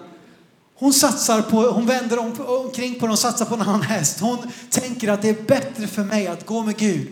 Hon 0.75 0.93
satsar 0.93 1.41
på, 1.41 1.61
hon 1.61 1.85
vänder 1.85 2.19
om, 2.19 2.33
omkring 2.47 2.99
på 2.99 3.05
det 3.07 3.13
och 3.13 3.19
satsar 3.19 3.45
på 3.45 3.55
en 3.55 3.61
annan 3.61 3.81
häst. 3.81 4.19
Hon 4.19 4.37
tänker 4.69 5.07
att 5.07 5.21
det 5.21 5.29
är 5.29 5.43
bättre 5.43 5.87
för 5.87 6.03
mig 6.03 6.27
att 6.27 6.45
gå 6.45 6.63
med 6.63 6.77
Gud. 6.77 7.07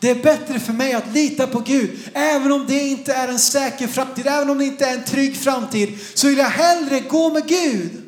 Det 0.00 0.10
är 0.10 0.14
bättre 0.14 0.60
för 0.60 0.72
mig 0.72 0.92
att 0.92 1.12
lita 1.14 1.46
på 1.46 1.58
Gud. 1.58 1.90
Även 2.12 2.52
om 2.52 2.66
det 2.68 2.80
inte 2.80 3.12
är 3.12 3.28
en 3.28 3.38
säker 3.38 3.86
framtid, 3.86 4.26
även 4.26 4.50
om 4.50 4.58
det 4.58 4.64
inte 4.64 4.86
är 4.86 4.94
en 4.94 5.04
trygg 5.04 5.36
framtid, 5.36 5.98
så 6.14 6.28
vill 6.28 6.38
jag 6.38 6.50
hellre 6.50 7.00
gå 7.00 7.30
med 7.30 7.48
Gud 7.48 8.01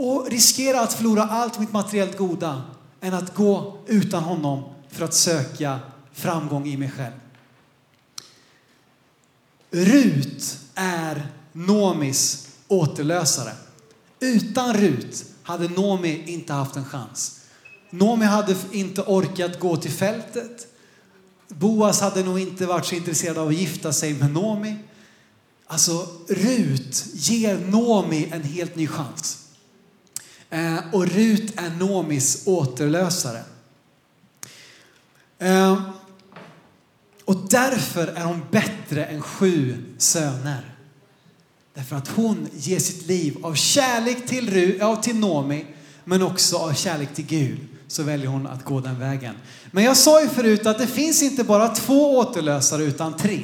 och 0.00 0.30
riskera 0.30 0.80
att 0.80 0.92
förlora 0.92 1.22
allt 1.22 1.58
mitt 1.58 1.72
materiellt 1.72 2.18
goda 2.18 2.62
än 3.00 3.14
att 3.14 3.34
gå 3.34 3.78
utan 3.86 4.22
honom 4.22 4.62
för 4.88 5.04
att 5.04 5.14
söka 5.14 5.78
framgång 6.12 6.66
i 6.66 6.76
mig 6.76 6.90
själv. 6.90 7.12
Rut 9.70 10.58
är 10.74 11.26
Nomis 11.52 12.48
återlösare. 12.68 13.52
Utan 14.20 14.74
Rut 14.74 15.24
hade 15.42 15.68
Nomi 15.68 16.22
inte 16.26 16.52
haft 16.52 16.76
en 16.76 16.84
chans. 16.84 17.40
Nomi 17.90 18.24
hade 18.24 18.56
inte 18.72 19.02
orkat 19.02 19.60
gå 19.60 19.76
till 19.76 19.90
fältet. 19.90 20.66
Boas 21.48 22.00
hade 22.00 22.24
nog 22.24 22.40
inte 22.40 22.66
varit 22.66 22.86
så 22.86 22.94
intresserad 22.94 23.38
av 23.38 23.48
att 23.48 23.54
gifta 23.54 23.92
sig 23.92 24.14
med 24.14 24.32
Nomi. 24.32 24.76
Alltså, 25.66 26.06
Rut 26.28 27.06
ger 27.14 27.58
Nomi 27.58 28.28
en 28.32 28.42
helt 28.42 28.76
ny 28.76 28.86
chans. 28.86 29.39
Eh, 30.50 30.78
och 30.92 31.06
Rut 31.06 31.60
är 31.60 31.70
Nomis 31.70 32.42
återlösare. 32.46 33.42
Eh, 35.38 35.82
och 37.24 37.36
därför 37.50 38.06
är 38.06 38.24
hon 38.24 38.42
bättre 38.50 39.04
än 39.04 39.22
sju 39.22 39.76
söner. 39.98 40.74
Därför 41.74 41.96
att 41.96 42.08
hon 42.08 42.48
ger 42.52 42.78
sitt 42.78 43.06
liv 43.06 43.36
av 43.42 43.54
kärlek 43.54 44.26
till, 44.26 44.50
Ru, 44.50 44.76
ja, 44.80 44.96
till 44.96 45.16
Nomi, 45.16 45.66
men 46.04 46.22
också 46.22 46.56
av 46.56 46.72
kärlek 46.72 47.14
till 47.14 47.26
Gud. 47.26 47.58
Så 47.88 48.02
väljer 48.02 48.26
hon 48.26 48.46
att 48.46 48.64
gå 48.64 48.80
den 48.80 48.98
vägen. 48.98 49.34
Men 49.70 49.84
jag 49.84 49.96
sa 49.96 50.22
ju 50.22 50.28
förut 50.28 50.66
att 50.66 50.78
det 50.78 50.86
finns 50.86 51.22
inte 51.22 51.44
bara 51.44 51.68
två 51.68 52.18
återlösare 52.18 52.82
utan 52.84 53.16
tre. 53.16 53.42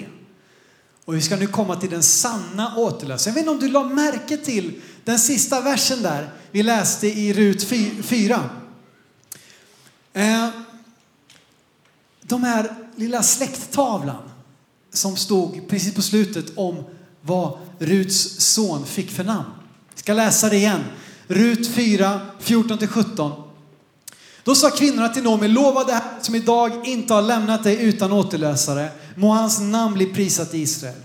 Och 1.04 1.14
vi 1.14 1.20
ska 1.20 1.36
nu 1.36 1.46
komma 1.46 1.76
till 1.76 1.90
den 1.90 2.02
sanna 2.02 2.76
återlösaren. 2.76 3.36
Jag 3.36 3.42
vet 3.42 3.50
inte 3.50 3.50
om 3.50 3.58
du 3.58 3.68
la 3.68 3.84
märke 3.84 4.36
till 4.36 4.80
den 5.06 5.18
sista 5.18 5.60
versen 5.60 6.02
där 6.02 6.30
vi 6.50 6.62
läste 6.62 7.06
i 7.06 7.32
Rut 7.32 7.64
4. 8.02 8.50
Eh, 10.12 10.48
de 12.22 12.44
här 12.44 12.74
lilla 12.96 13.22
släkttavlan 13.22 14.30
som 14.92 15.16
stod 15.16 15.68
precis 15.68 15.94
på 15.94 16.02
slutet 16.02 16.46
om 16.56 16.84
vad 17.20 17.58
Ruts 17.78 18.40
son 18.40 18.86
fick 18.86 19.10
för 19.10 19.24
namn. 19.24 19.50
Jag 19.90 19.98
ska 19.98 20.12
läsa 20.12 20.48
det 20.48 20.56
igen. 20.56 20.84
Rut 21.26 21.68
4, 21.68 22.20
14-17. 22.40 23.42
Då 24.44 24.54
sa 24.54 24.70
kvinnorna 24.70 25.08
till 25.08 25.22
Noomi, 25.22 25.48
lova 25.48 25.84
det 25.84 25.92
här 25.92 26.02
som 26.20 26.34
idag 26.34 26.86
inte 26.86 27.14
har 27.14 27.22
lämnat 27.22 27.64
dig 27.64 27.82
utan 27.82 28.12
återlösare. 28.12 28.90
Må 29.14 29.28
hans 29.28 29.60
namn 29.60 29.94
bli 29.94 30.06
prisat 30.06 30.54
i 30.54 30.58
Israel. 30.58 31.00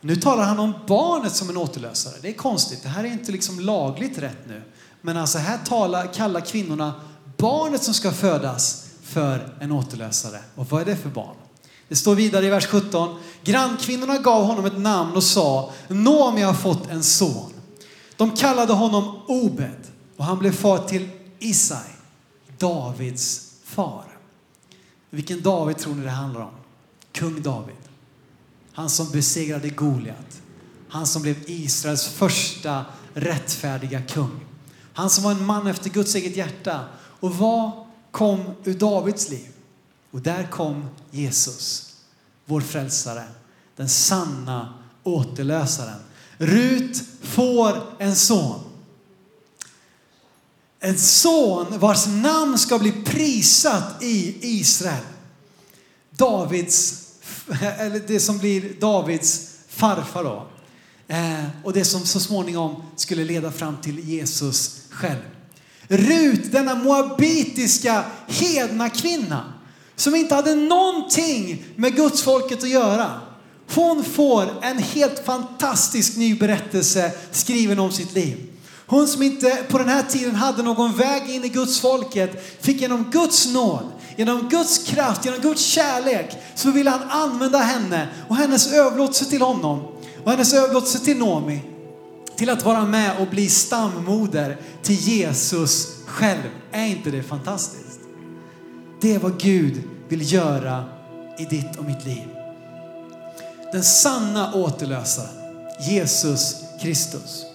Nu 0.00 0.16
talar 0.16 0.44
han 0.44 0.58
om 0.58 0.74
barnet 0.86 1.34
som 1.34 1.50
en 1.50 1.56
återlösare. 1.56 2.14
Det 2.22 2.28
är 2.28 2.32
konstigt. 2.32 2.82
Det 2.82 2.88
här 2.88 3.04
är 3.04 3.08
inte 3.08 3.32
liksom 3.32 3.60
lagligt 3.60 4.18
rätt 4.18 4.48
nu. 4.48 4.62
Men 5.00 5.16
alltså 5.16 5.38
här 5.38 5.58
talar, 5.58 6.12
kallar 6.12 6.40
kvinnorna 6.40 6.94
barnet 7.36 7.82
som 7.82 7.94
ska 7.94 8.12
födas 8.12 8.86
för 9.02 9.54
en 9.60 9.72
återlösare. 9.72 10.38
Och 10.54 10.70
vad 10.70 10.80
är 10.80 10.84
det 10.84 10.96
för 10.96 11.08
barn? 11.08 11.36
Det 11.88 11.96
står 11.96 12.14
vidare 12.14 12.46
i 12.46 12.48
vers 12.48 12.66
17. 12.66 13.18
Grannkvinnorna 13.44 14.18
gav 14.18 14.44
honom 14.44 14.64
ett 14.64 14.78
namn 14.78 15.16
och 15.16 15.24
sa, 15.24 15.72
Noomi 15.88 16.42
har 16.42 16.54
fått 16.54 16.90
en 16.90 17.02
son. 17.02 17.52
De 18.16 18.30
kallade 18.30 18.72
honom 18.72 19.20
Obed 19.26 19.86
och 20.16 20.24
han 20.24 20.38
blev 20.38 20.52
far 20.52 20.78
till 20.78 21.08
Isai, 21.38 21.90
Davids 22.58 23.52
far. 23.64 24.04
Vilken 25.10 25.42
David 25.42 25.78
tror 25.78 25.94
ni 25.94 26.04
det 26.04 26.10
handlar 26.10 26.40
om? 26.40 26.54
Kung 27.12 27.42
David. 27.42 27.87
Han 28.78 28.90
som 28.90 29.10
besegrade 29.10 29.68
Goliat. 29.68 30.42
Han 30.88 31.06
som 31.06 31.22
blev 31.22 31.36
Israels 31.46 32.06
första 32.06 32.84
rättfärdiga 33.14 34.02
kung. 34.02 34.46
Han 34.92 35.10
som 35.10 35.24
var 35.24 35.30
en 35.30 35.46
man 35.46 35.66
efter 35.66 35.90
Guds 35.90 36.14
eget 36.14 36.36
hjärta. 36.36 36.84
Och 37.20 37.34
vad 37.34 37.70
kom 38.10 38.44
ur 38.64 38.74
Davids 38.74 39.30
liv? 39.30 39.48
Och 40.10 40.20
där 40.20 40.46
kom 40.50 40.88
Jesus, 41.10 41.94
vår 42.44 42.60
frälsare, 42.60 43.24
den 43.76 43.88
sanna 43.88 44.74
återlösaren. 45.02 46.00
Rut 46.36 47.02
får 47.22 47.82
en 47.98 48.16
son. 48.16 48.60
En 50.80 50.98
son 50.98 51.78
vars 51.78 52.06
namn 52.06 52.58
ska 52.58 52.78
bli 52.78 52.92
prisat 52.92 54.02
i 54.02 54.36
Israel. 54.58 55.04
Davids, 56.10 57.07
eller 57.78 58.00
det 58.06 58.20
som 58.20 58.38
blir 58.38 58.80
Davids 58.80 59.54
farfar 59.68 60.24
då. 60.24 60.46
Eh, 61.08 61.44
och 61.64 61.72
det 61.72 61.84
som 61.84 62.06
så 62.06 62.20
småningom 62.20 62.82
skulle 62.96 63.24
leda 63.24 63.52
fram 63.52 63.76
till 63.76 64.08
Jesus 64.08 64.80
själv. 64.90 65.20
Rut, 65.88 66.52
denna 66.52 66.74
moabitiska 66.74 68.04
hedna 68.26 68.90
kvinna 68.90 69.52
som 69.96 70.14
inte 70.14 70.34
hade 70.34 70.54
någonting 70.54 71.64
med 71.76 71.96
Guds 71.96 72.22
folket 72.22 72.62
att 72.62 72.68
göra. 72.68 73.20
Hon 73.74 74.04
får 74.04 74.46
en 74.62 74.78
helt 74.78 75.24
fantastisk 75.24 76.16
ny 76.16 76.34
berättelse 76.34 77.12
skriven 77.30 77.78
om 77.78 77.92
sitt 77.92 78.14
liv. 78.14 78.48
Hon 78.86 79.08
som 79.08 79.22
inte 79.22 79.64
på 79.68 79.78
den 79.78 79.88
här 79.88 80.02
tiden 80.02 80.34
hade 80.34 80.62
någon 80.62 80.96
väg 80.96 81.30
in 81.30 81.44
i 81.44 81.48
Guds 81.48 81.80
folket 81.80 82.58
fick 82.60 82.80
genom 82.80 83.10
Guds 83.10 83.52
nåd, 83.52 83.92
genom 84.18 84.48
Guds 84.48 84.78
kraft, 84.78 85.24
genom 85.24 85.40
Guds 85.40 85.62
kärlek 85.62 86.36
så 86.54 86.70
vill 86.70 86.88
han 86.88 87.10
använda 87.10 87.58
henne 87.58 88.08
och 88.28 88.36
hennes 88.36 88.72
överlåtelse 88.72 89.24
till 89.24 89.42
honom 89.42 89.82
och 90.24 90.30
hennes 90.30 90.54
överlåtelse 90.54 90.98
till 90.98 91.18
Nomi 91.18 91.60
till 92.36 92.50
att 92.50 92.64
vara 92.64 92.84
med 92.84 93.18
och 93.20 93.28
bli 93.28 93.48
stammoder 93.48 94.56
till 94.82 94.94
Jesus 94.94 95.88
själv. 96.06 96.50
Är 96.72 96.86
inte 96.86 97.10
det 97.10 97.22
fantastiskt? 97.22 98.00
Det 99.00 99.14
är 99.14 99.18
vad 99.18 99.40
Gud 99.40 99.82
vill 100.08 100.32
göra 100.32 100.84
i 101.38 101.44
ditt 101.44 101.76
och 101.76 101.84
mitt 101.84 102.04
liv. 102.04 102.28
Den 103.72 103.84
sanna 103.84 104.54
återlösaren, 104.54 105.30
Jesus 105.80 106.56
Kristus. 106.82 107.47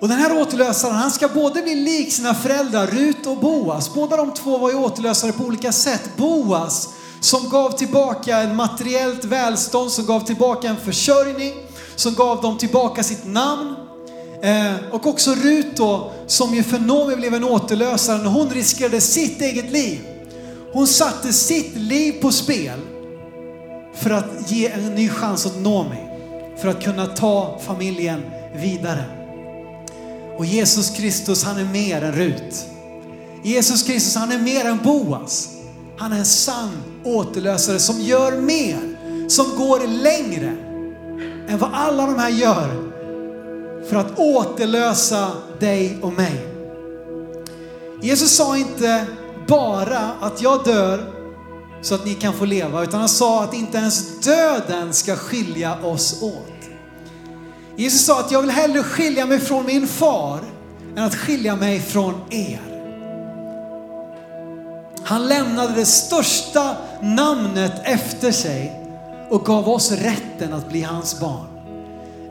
Och 0.00 0.08
den 0.08 0.18
här 0.18 0.40
återlösaren, 0.40 0.94
han 0.94 1.10
ska 1.10 1.28
både 1.28 1.62
bli 1.62 1.74
lik 1.74 2.12
sina 2.12 2.34
föräldrar 2.34 2.86
Rut 2.86 3.26
och 3.26 3.36
Boas. 3.36 3.94
Båda 3.94 4.16
de 4.16 4.34
två 4.34 4.58
var 4.58 4.70
ju 4.70 4.76
återlösare 4.76 5.32
på 5.32 5.44
olika 5.44 5.72
sätt. 5.72 6.10
Boas 6.16 6.88
som 7.20 7.48
gav 7.48 7.70
tillbaka 7.70 8.38
en 8.38 8.56
materiellt 8.56 9.24
välstånd, 9.24 9.90
som 9.90 10.06
gav 10.06 10.20
tillbaka 10.20 10.68
en 10.68 10.76
försörjning, 10.76 11.54
som 11.96 12.14
gav 12.14 12.42
dem 12.42 12.58
tillbaka 12.58 13.02
sitt 13.02 13.26
namn. 13.26 13.74
Eh, 14.42 14.74
och 14.92 15.06
också 15.06 15.34
Rut 15.34 15.76
då, 15.76 16.12
som 16.26 16.54
ju 16.54 16.62
för 16.62 16.78
Noomi 16.78 17.16
blev 17.16 17.34
en 17.34 17.44
återlösare 17.44 18.18
när 18.18 18.30
hon 18.30 18.50
riskerade 18.50 19.00
sitt 19.00 19.40
eget 19.40 19.72
liv. 19.72 20.00
Hon 20.72 20.86
satte 20.86 21.32
sitt 21.32 21.76
liv 21.76 22.12
på 22.12 22.32
spel 22.32 22.80
för 23.94 24.10
att 24.10 24.50
ge 24.50 24.68
en 24.68 24.94
ny 24.94 25.08
chans 25.08 25.46
åt 25.46 25.56
Noomi, 25.56 26.08
för 26.60 26.68
att 26.68 26.82
kunna 26.82 27.06
ta 27.06 27.60
familjen 27.66 28.22
vidare. 28.54 29.17
Och 30.38 30.46
Jesus 30.46 30.90
Kristus, 30.90 31.44
han 31.44 31.58
är 31.58 31.64
mer 31.64 32.02
än 32.02 32.12
Rut. 32.12 32.66
Jesus 33.42 33.82
Kristus, 33.82 34.16
han 34.16 34.32
är 34.32 34.38
mer 34.38 34.64
än 34.64 34.78
Boas. 34.84 35.48
Han 35.96 36.12
är 36.12 36.18
en 36.18 36.24
sann 36.24 36.82
återlösare 37.04 37.78
som 37.78 38.00
gör 38.00 38.40
mer, 38.40 38.78
som 39.28 39.46
går 39.56 39.86
längre 39.86 40.56
än 41.48 41.58
vad 41.58 41.70
alla 41.72 42.06
de 42.06 42.18
här 42.18 42.28
gör 42.30 42.88
för 43.88 43.96
att 43.96 44.18
återlösa 44.18 45.30
dig 45.60 45.98
och 46.02 46.12
mig. 46.12 46.46
Jesus 48.02 48.36
sa 48.36 48.58
inte 48.58 49.06
bara 49.48 50.10
att 50.20 50.42
jag 50.42 50.64
dör 50.64 51.14
så 51.82 51.94
att 51.94 52.04
ni 52.04 52.14
kan 52.14 52.34
få 52.34 52.44
leva, 52.44 52.82
utan 52.82 53.00
han 53.00 53.08
sa 53.08 53.44
att 53.44 53.54
inte 53.54 53.78
ens 53.78 54.20
döden 54.20 54.94
ska 54.94 55.16
skilja 55.16 55.78
oss 55.82 56.22
åt. 56.22 56.57
Jesus 57.78 58.06
sa 58.06 58.20
att 58.20 58.30
jag 58.30 58.40
vill 58.40 58.50
hellre 58.50 58.82
skilja 58.82 59.26
mig 59.26 59.40
från 59.40 59.66
min 59.66 59.86
far 59.88 60.40
än 60.96 61.04
att 61.04 61.14
skilja 61.14 61.56
mig 61.56 61.80
från 61.80 62.14
er. 62.30 62.60
Han 65.04 65.26
lämnade 65.26 65.74
det 65.74 65.86
största 65.86 66.76
namnet 67.02 67.72
efter 67.84 68.32
sig 68.32 68.72
och 69.30 69.44
gav 69.44 69.68
oss 69.68 69.92
rätten 69.92 70.52
att 70.52 70.68
bli 70.68 70.82
hans 70.82 71.20
barn. 71.20 71.46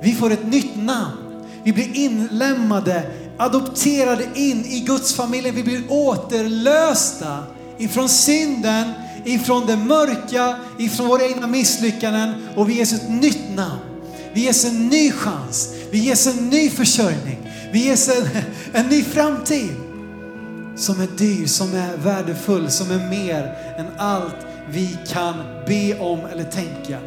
Vi 0.02 0.14
får 0.14 0.32
ett 0.32 0.46
nytt 0.46 0.76
namn. 0.76 1.46
Vi 1.64 1.74
blir 1.74 1.96
inlämnade, 1.96 3.04
adopterade 3.38 4.24
in 4.36 4.66
i 4.66 4.80
Guds 4.80 5.14
familj. 5.14 5.52
Vi 5.52 5.64
blir 5.64 5.84
återlösta 5.90 7.44
ifrån 7.78 8.10
synden, 8.10 8.92
ifrån 9.26 9.66
det 9.68 9.78
mörka, 9.78 10.56
ifrån 10.80 11.08
våra 11.08 11.24
egna 11.24 11.48
misslyckanden 11.48 12.48
och 12.56 12.70
vi 12.70 12.74
ges 12.74 12.94
ett 12.94 13.10
nytt 13.10 13.56
namn. 13.56 13.97
Vi 14.34 14.42
ges 14.42 14.66
en 14.66 14.88
ny 14.88 15.12
chans. 15.12 15.74
Vi 15.92 15.98
ges 15.98 16.28
en 16.28 16.50
ny 16.50 16.70
försörjning. 16.70 17.52
Vi 17.72 17.86
ges 17.86 18.10
en, 18.10 18.28
en 18.74 18.88
ny 18.88 19.04
framtid 19.04 19.76
som 20.76 21.02
är 21.02 21.08
dyr, 21.18 21.48
som 21.48 21.74
är 21.76 21.98
värdefull, 21.98 22.72
som 22.72 22.92
är 22.92 23.10
mer 23.10 23.58
än 23.78 23.88
allt 23.98 24.36
vi 24.70 24.98
kan 25.08 25.36
be 25.68 26.00
om 26.00 26.20
eller 26.26 26.44
tänka. 26.44 27.00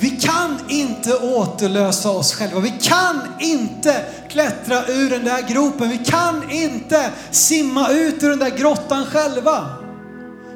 Vi 0.00 0.10
kan 0.10 0.58
inte 0.68 1.14
återlösa 1.14 2.10
oss 2.10 2.34
själva. 2.34 2.60
Vi 2.60 2.74
kan 2.80 3.20
inte 3.40 4.04
klättra 4.28 4.86
ur 4.86 5.10
den 5.10 5.24
där 5.24 5.48
gropen. 5.48 5.88
Vi 5.88 5.98
kan 5.98 6.50
inte 6.50 7.10
simma 7.30 7.88
ut 7.88 8.22
ur 8.22 8.30
den 8.30 8.38
där 8.38 8.58
grottan 8.58 9.06
själva. 9.06 9.66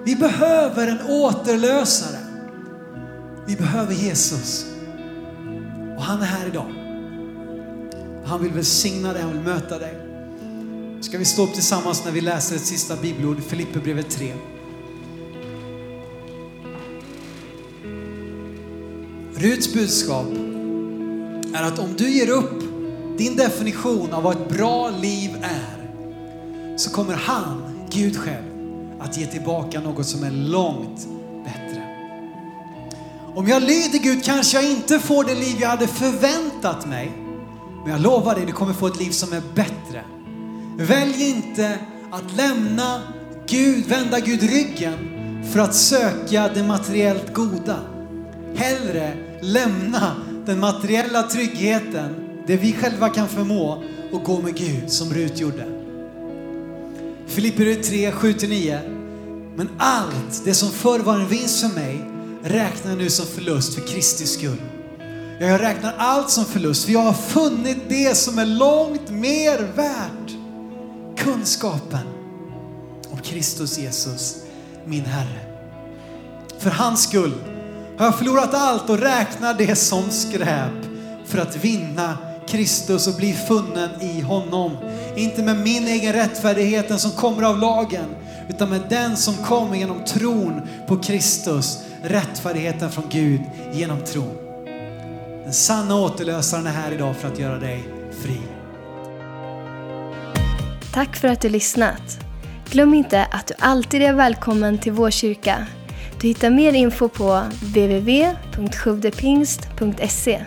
Vi 0.05 0.17
behöver 0.17 0.87
en 0.87 1.07
återlösare. 1.09 2.22
Vi 3.47 3.57
behöver 3.57 3.95
Jesus. 3.95 4.67
Och 5.97 6.03
han 6.03 6.23
är 6.23 6.27
här 6.27 6.47
idag. 6.47 6.75
Han 8.25 8.43
vill 8.43 8.53
välsigna 8.53 9.13
dig, 9.13 9.23
han 9.23 9.33
vill 9.33 9.43
möta 9.43 9.79
dig. 9.79 9.95
Ska 11.01 11.19
vi 11.19 11.25
stå 11.25 11.43
upp 11.43 11.55
tillsammans 11.55 12.05
när 12.05 12.13
vi 12.13 12.21
läser 12.21 12.57
ett 12.57 12.67
sista 12.67 12.97
bibelord, 12.97 13.43
Filipperbrevet 13.43 14.11
3. 14.11 14.35
Ruts 19.35 19.75
budskap 19.75 20.27
är 21.55 21.63
att 21.63 21.79
om 21.79 21.95
du 21.97 22.11
ger 22.11 22.31
upp 22.31 22.63
din 23.19 23.37
definition 23.37 24.13
av 24.13 24.23
vad 24.23 24.37
ett 24.37 24.49
bra 24.49 24.91
liv 24.91 25.31
är, 25.43 25.83
så 26.77 26.91
kommer 26.91 27.15
han, 27.15 27.63
Gud 27.91 28.17
själv, 28.17 28.45
att 29.01 29.19
ge 29.19 29.27
tillbaka 29.27 29.81
något 29.81 30.07
som 30.07 30.25
är 30.25 30.31
långt. 30.31 31.09
Om 33.43 33.49
jag 33.49 33.63
lyder 33.63 33.99
Gud 33.99 34.25
kanske 34.25 34.57
jag 34.57 34.71
inte 34.71 34.99
får 34.99 35.25
det 35.25 35.35
liv 35.35 35.57
jag 35.61 35.69
hade 35.69 35.87
förväntat 35.87 36.87
mig, 36.87 37.13
men 37.83 37.93
jag 37.93 38.01
lovar 38.01 38.35
dig, 38.35 38.47
du 38.47 38.53
kommer 38.53 38.73
få 38.73 38.87
ett 38.87 39.01
liv 39.01 39.11
som 39.11 39.33
är 39.33 39.43
bättre. 39.55 40.05
Välj 40.79 41.31
inte 41.31 41.79
att 42.11 42.37
lämna 42.37 43.03
Gud, 43.47 43.87
vända 43.87 44.21
Gud 44.21 44.43
ryggen 44.43 44.95
för 45.53 45.61
att 45.61 45.75
söka 45.75 46.49
det 46.55 46.63
materiellt 46.63 47.35
goda. 47.35 47.77
Hellre 48.57 49.15
lämna 49.41 50.17
den 50.47 50.61
materiella 50.61 51.23
tryggheten, 51.23 52.15
det 52.47 52.57
vi 52.57 52.73
själva 52.73 53.09
kan 53.09 53.29
förmå 53.29 53.83
och 54.13 54.25
gå 54.25 54.41
med 54.41 54.57
Gud 54.57 54.91
som 54.93 55.15
Rut 55.15 55.41
gjorde. 55.41 55.67
Filipper 57.27 57.83
3, 57.83 58.11
7-9. 58.11 59.57
Men 59.57 59.69
allt 59.79 60.45
det 60.45 60.55
som 60.55 60.71
förr 60.71 60.99
var 60.99 61.15
en 61.15 61.29
vinst 61.29 61.61
för 61.61 61.81
mig 61.81 62.12
räknar 62.45 62.91
jag 62.91 62.99
nu 62.99 63.11
som 63.11 63.27
förlust 63.27 63.75
för 63.75 63.81
Kristi 63.81 64.27
skull. 64.27 64.63
Jag 65.41 65.61
räknar 65.61 65.95
allt 65.99 66.31
som 66.31 66.45
förlust 66.45 66.85
för 66.85 66.93
jag 66.93 67.01
har 67.01 67.13
funnit 67.13 67.79
det 67.89 68.17
som 68.17 68.39
är 68.39 68.47
långt 68.47 69.11
mer 69.11 69.59
värt. 69.77 70.37
Kunskapen 71.19 72.07
om 73.11 73.19
Kristus 73.19 73.79
Jesus, 73.79 74.37
min 74.85 75.05
Herre. 75.05 75.41
För 76.59 76.71
hans 76.71 77.03
skull 77.03 77.35
har 77.99 78.05
jag 78.05 78.19
förlorat 78.19 78.55
allt 78.55 78.91
och 78.91 78.99
räknar 78.99 79.55
det 79.55 79.77
som 79.77 80.11
skräp 80.11 80.73
för 81.27 81.39
att 81.39 81.65
vinna 81.65 82.19
Kristus 82.49 83.07
och 83.07 83.15
bli 83.15 83.33
funnen 83.33 83.91
i 84.01 84.21
honom. 84.21 84.77
Inte 85.17 85.43
med 85.43 85.57
min 85.57 85.89
egen 85.89 86.13
rättfärdighet 86.13 87.01
som 87.01 87.11
kommer 87.11 87.43
av 87.43 87.59
lagen, 87.59 88.15
utan 88.49 88.71
med 88.71 88.81
den 88.89 89.17
som 89.17 89.35
kommer 89.35 89.77
genom 89.77 90.05
tron 90.05 90.61
på 90.89 90.97
Kristus, 90.97 91.79
rättfärdigheten 92.05 92.91
från 92.91 93.05
Gud 93.11 93.41
genom 93.73 94.01
tron. 94.01 94.37
Den 95.45 95.53
sanna 95.53 95.97
återlösaren 95.97 96.67
är 96.67 96.71
här 96.71 96.93
idag 96.93 97.17
för 97.17 97.29
att 97.29 97.39
göra 97.39 97.59
dig 97.59 97.85
fri. 98.23 98.41
Tack 100.93 101.17
för 101.17 101.29
att 101.29 101.41
du 101.41 101.49
lyssnat. 101.49 102.19
Glöm 102.71 102.95
inte 102.95 103.25
att 103.25 103.47
du 103.47 103.55
alltid 103.59 104.03
är 104.03 104.13
välkommen 104.13 104.79
till 104.79 104.93
vår 104.93 105.11
kyrka. 105.11 105.67
Du 106.21 106.29
hittar 106.29 106.51
mer 106.51 106.73
info 106.73 107.09
på 107.09 107.43
www.sjuvdepingst.se 107.61 110.45